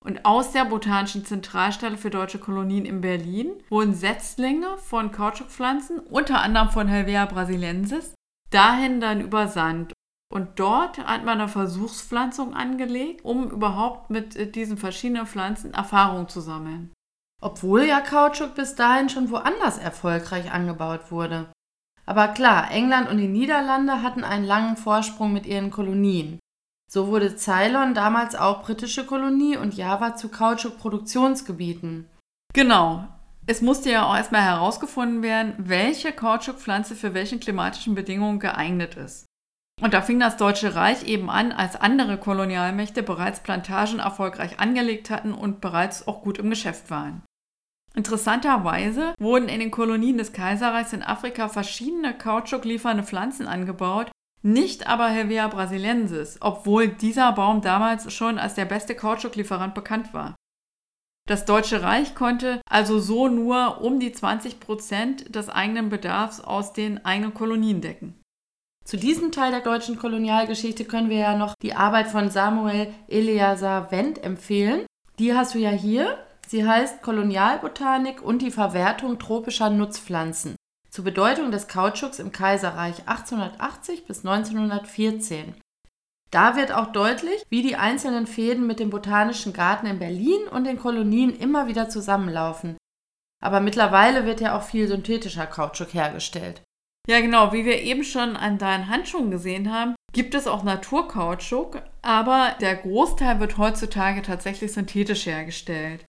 Und 0.04 0.24
aus 0.24 0.52
der 0.52 0.64
Botanischen 0.64 1.24
Zentralstelle 1.24 1.96
für 1.96 2.10
deutsche 2.10 2.38
Kolonien 2.38 2.84
in 2.84 3.00
Berlin 3.00 3.50
wurden 3.68 3.94
Setzlinge 3.94 4.78
von 4.78 5.10
Kautschukpflanzen, 5.10 5.98
unter 5.98 6.40
anderem 6.40 6.70
von 6.70 6.86
Helvea 6.86 7.26
brasiliensis, 7.26 8.14
dahin 8.50 9.00
dann 9.00 9.20
übersandt 9.20 9.92
und 10.30 10.58
dort 10.60 10.98
hat 10.98 11.24
man 11.24 11.40
eine 11.40 11.48
Versuchspflanzung 11.48 12.54
angelegt, 12.54 13.24
um 13.24 13.50
überhaupt 13.50 14.10
mit 14.10 14.36
äh, 14.36 14.50
diesen 14.50 14.76
verschiedenen 14.76 15.26
Pflanzen 15.26 15.72
Erfahrung 15.72 16.28
zu 16.28 16.40
sammeln. 16.40 16.92
Obwohl 17.40 17.84
ja 17.84 18.00
Kautschuk 18.00 18.54
bis 18.54 18.74
dahin 18.74 19.08
schon 19.08 19.30
woanders 19.30 19.78
erfolgreich 19.78 20.52
angebaut 20.52 21.10
wurde. 21.10 21.50
Aber 22.04 22.28
klar, 22.28 22.70
England 22.70 23.08
und 23.08 23.18
die 23.18 23.28
Niederlande 23.28 24.02
hatten 24.02 24.24
einen 24.24 24.44
langen 24.44 24.76
Vorsprung 24.76 25.32
mit 25.32 25.46
ihren 25.46 25.70
Kolonien. 25.70 26.38
So 26.90 27.08
wurde 27.08 27.36
Ceylon 27.36 27.94
damals 27.94 28.34
auch 28.34 28.62
britische 28.62 29.04
Kolonie 29.04 29.56
und 29.56 29.74
Java 29.74 30.16
zu 30.16 30.30
Kautschuk-Produktionsgebieten. 30.30 32.08
Genau. 32.54 33.06
Es 33.46 33.60
musste 33.62 33.90
ja 33.90 34.06
auch 34.06 34.16
erstmal 34.16 34.42
herausgefunden 34.42 35.22
werden, 35.22 35.54
welche 35.58 36.12
Kautschukpflanze 36.12 36.96
für 36.96 37.14
welchen 37.14 37.40
klimatischen 37.40 37.94
Bedingungen 37.94 38.40
geeignet 38.40 38.94
ist. 38.94 39.27
Und 39.80 39.94
da 39.94 40.02
fing 40.02 40.18
das 40.18 40.36
Deutsche 40.36 40.74
Reich 40.74 41.06
eben 41.06 41.30
an, 41.30 41.52
als 41.52 41.76
andere 41.76 42.18
Kolonialmächte 42.18 43.02
bereits 43.02 43.40
Plantagen 43.40 44.00
erfolgreich 44.00 44.58
angelegt 44.58 45.10
hatten 45.10 45.32
und 45.32 45.60
bereits 45.60 46.08
auch 46.08 46.22
gut 46.22 46.38
im 46.38 46.50
Geschäft 46.50 46.90
waren. 46.90 47.22
Interessanterweise 47.94 49.14
wurden 49.18 49.48
in 49.48 49.60
den 49.60 49.70
Kolonien 49.70 50.18
des 50.18 50.32
Kaiserreichs 50.32 50.92
in 50.92 51.02
Afrika 51.02 51.48
verschiedene 51.48 52.16
Kautschuk 52.16 52.64
liefernde 52.64 53.02
Pflanzen 53.02 53.46
angebaut, 53.46 54.10
nicht 54.42 54.86
aber 54.86 55.08
Hevea 55.08 55.48
brasiliensis, 55.48 56.38
obwohl 56.40 56.88
dieser 56.88 57.32
Baum 57.32 57.60
damals 57.60 58.12
schon 58.12 58.38
als 58.38 58.54
der 58.54 58.66
beste 58.66 58.94
Kautschuklieferant 58.94 59.74
bekannt 59.74 60.14
war. 60.14 60.36
Das 61.28 61.44
Deutsche 61.44 61.82
Reich 61.82 62.14
konnte 62.14 62.60
also 62.70 62.98
so 62.98 63.28
nur 63.28 63.82
um 63.82 64.00
die 64.00 64.12
20 64.12 64.60
Prozent 64.60 65.34
des 65.34 65.48
eigenen 65.48 65.88
Bedarfs 65.88 66.40
aus 66.40 66.72
den 66.72 67.04
eigenen 67.04 67.34
Kolonien 67.34 67.80
decken. 67.80 68.17
Zu 68.88 68.96
diesem 68.96 69.32
Teil 69.32 69.50
der 69.50 69.60
deutschen 69.60 69.98
Kolonialgeschichte 69.98 70.86
können 70.86 71.10
wir 71.10 71.18
ja 71.18 71.36
noch 71.36 71.54
die 71.60 71.74
Arbeit 71.74 72.06
von 72.06 72.30
Samuel 72.30 72.90
Eleazar 73.06 73.90
Wendt 73.90 74.24
empfehlen. 74.24 74.86
Die 75.18 75.34
hast 75.34 75.54
du 75.54 75.58
ja 75.58 75.68
hier. 75.68 76.16
Sie 76.46 76.66
heißt 76.66 77.02
Kolonialbotanik 77.02 78.22
und 78.22 78.40
die 78.40 78.50
Verwertung 78.50 79.18
tropischer 79.18 79.68
Nutzpflanzen 79.68 80.56
zur 80.88 81.04
Bedeutung 81.04 81.50
des 81.50 81.68
Kautschuks 81.68 82.18
im 82.18 82.32
Kaiserreich 82.32 83.06
1880 83.06 84.06
bis 84.06 84.24
1914. 84.24 85.52
Da 86.30 86.56
wird 86.56 86.72
auch 86.72 86.90
deutlich, 86.90 87.44
wie 87.50 87.60
die 87.60 87.76
einzelnen 87.76 88.26
Fäden 88.26 88.66
mit 88.66 88.80
dem 88.80 88.88
Botanischen 88.88 89.52
Garten 89.52 89.86
in 89.86 89.98
Berlin 89.98 90.48
und 90.50 90.64
den 90.64 90.78
Kolonien 90.78 91.36
immer 91.36 91.68
wieder 91.68 91.90
zusammenlaufen. 91.90 92.78
Aber 93.44 93.60
mittlerweile 93.60 94.24
wird 94.24 94.40
ja 94.40 94.56
auch 94.56 94.62
viel 94.62 94.88
synthetischer 94.88 95.46
Kautschuk 95.46 95.92
hergestellt. 95.92 96.62
Ja, 97.08 97.20
genau, 97.20 97.54
wie 97.54 97.64
wir 97.64 97.80
eben 97.80 98.04
schon 98.04 98.36
an 98.36 98.58
deinen 98.58 98.88
Handschuhen 98.88 99.30
gesehen 99.30 99.72
haben, 99.72 99.94
gibt 100.12 100.34
es 100.34 100.46
auch 100.46 100.62
Naturkautschuk, 100.62 101.82
aber 102.02 102.54
der 102.60 102.76
Großteil 102.76 103.40
wird 103.40 103.56
heutzutage 103.56 104.20
tatsächlich 104.20 104.72
synthetisch 104.72 105.24
hergestellt. 105.24 106.04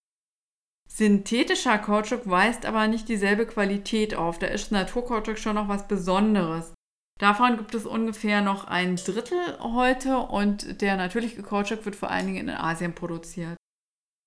Synthetischer 0.92 1.78
Kautschuk 1.78 2.28
weist 2.28 2.66
aber 2.66 2.86
nicht 2.86 3.08
dieselbe 3.08 3.46
Qualität 3.46 4.14
auf. 4.14 4.38
Da 4.38 4.48
ist 4.48 4.72
Naturkautschuk 4.72 5.38
schon 5.38 5.54
noch 5.54 5.68
was 5.68 5.88
Besonderes. 5.88 6.74
Davon 7.18 7.56
gibt 7.56 7.74
es 7.74 7.86
ungefähr 7.86 8.42
noch 8.42 8.64
ein 8.64 8.96
Drittel 8.96 9.38
heute 9.60 10.18
und 10.18 10.82
der 10.82 10.96
natürliche 10.96 11.42
Kautschuk 11.42 11.84
wird 11.86 11.96
vor 11.96 12.10
allen 12.10 12.26
Dingen 12.26 12.48
in 12.48 12.54
Asien 12.54 12.94
produziert. 12.94 13.56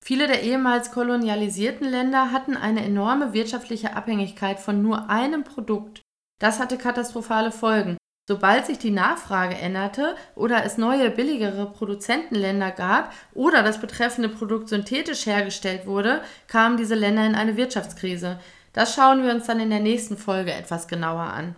Viele 0.04 0.28
der 0.28 0.42
ehemals 0.42 0.92
kolonialisierten 0.92 1.88
Länder 1.88 2.32
hatten 2.32 2.58
eine 2.58 2.84
enorme 2.84 3.34
wirtschaftliche 3.34 3.96
Abhängigkeit 3.96 4.60
von 4.60 4.82
nur 4.82 5.10
einem 5.10 5.44
Produkt. 5.44 6.03
Das 6.40 6.60
hatte 6.60 6.78
katastrophale 6.78 7.52
Folgen. 7.52 7.98
Sobald 8.26 8.66
sich 8.66 8.78
die 8.78 8.92
Nachfrage 8.92 9.56
änderte 9.56 10.16
oder 10.36 10.64
es 10.64 10.78
neue, 10.78 11.10
billigere 11.10 11.66
Produzentenländer 11.66 12.72
gab 12.72 13.14
oder 13.34 13.64
das 13.64 13.82
betreffende 13.82 14.30
Produkt 14.30 14.70
synthetisch 14.70 15.26
hergestellt 15.26 15.86
wurde, 15.86 16.22
kamen 16.48 16.78
diese 16.78 16.96
Länder 16.96 17.26
in 17.26 17.36
eine 17.36 17.58
Wirtschaftskrise. 17.58 18.40
Das 18.72 18.96
schauen 18.96 19.24
wir 19.24 19.34
uns 19.34 19.46
dann 19.46 19.60
in 19.60 19.70
der 19.70 19.82
nächsten 19.82 20.18
Folge 20.18 20.54
etwas 20.54 20.88
genauer 20.88 21.24
an. 21.24 21.56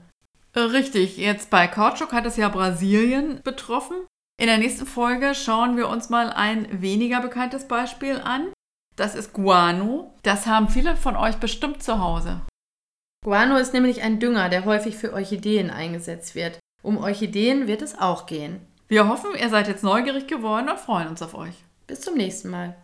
Äh, 0.54 0.62
richtig, 0.62 1.18
jetzt 1.18 1.52
bei 1.52 1.68
Kautschuk 1.68 2.14
hat 2.14 2.26
es 2.26 2.36
ja 2.36 2.50
Brasilien 2.50 3.42
betroffen. 3.44 3.98
In 4.38 4.48
der 4.48 4.58
nächsten 4.58 4.88
Folge 4.88 5.36
schauen 5.36 5.78
wir 5.78 5.88
uns 5.88 6.10
mal 6.10 6.32
ein 6.32 6.82
weniger 6.82 7.22
bekanntes 7.22 7.68
Beispiel 7.68 8.20
an. 8.24 8.52
Das 8.96 9.14
ist 9.14 9.34
Guano. 9.34 10.14
Das 10.24 10.48
haben 10.48 10.68
viele 10.68 10.96
von 10.98 11.16
euch 11.16 11.36
bestimmt 11.38 11.84
zu 11.84 12.00
Hause. 12.00 12.42
Guano 13.26 13.58
ist 13.58 13.74
nämlich 13.74 14.04
ein 14.04 14.20
Dünger, 14.20 14.50
der 14.50 14.66
häufig 14.66 14.98
für 14.98 15.12
Orchideen 15.12 15.72
eingesetzt 15.72 16.36
wird. 16.36 16.60
Um 16.84 16.98
Orchideen 16.98 17.66
wird 17.66 17.82
es 17.82 17.98
auch 17.98 18.28
gehen. 18.28 18.60
Wir 18.88 19.10
hoffen, 19.10 19.32
ihr 19.36 19.50
seid 19.50 19.68
jetzt 19.68 19.84
neugierig 19.84 20.28
geworden 20.28 20.70
und 20.70 20.80
freuen 20.80 21.08
uns 21.08 21.24
auf 21.24 21.34
euch. 21.34 21.56
Bis 21.88 22.02
zum 22.02 22.14
nächsten 22.18 22.52
Mal. 22.52 22.76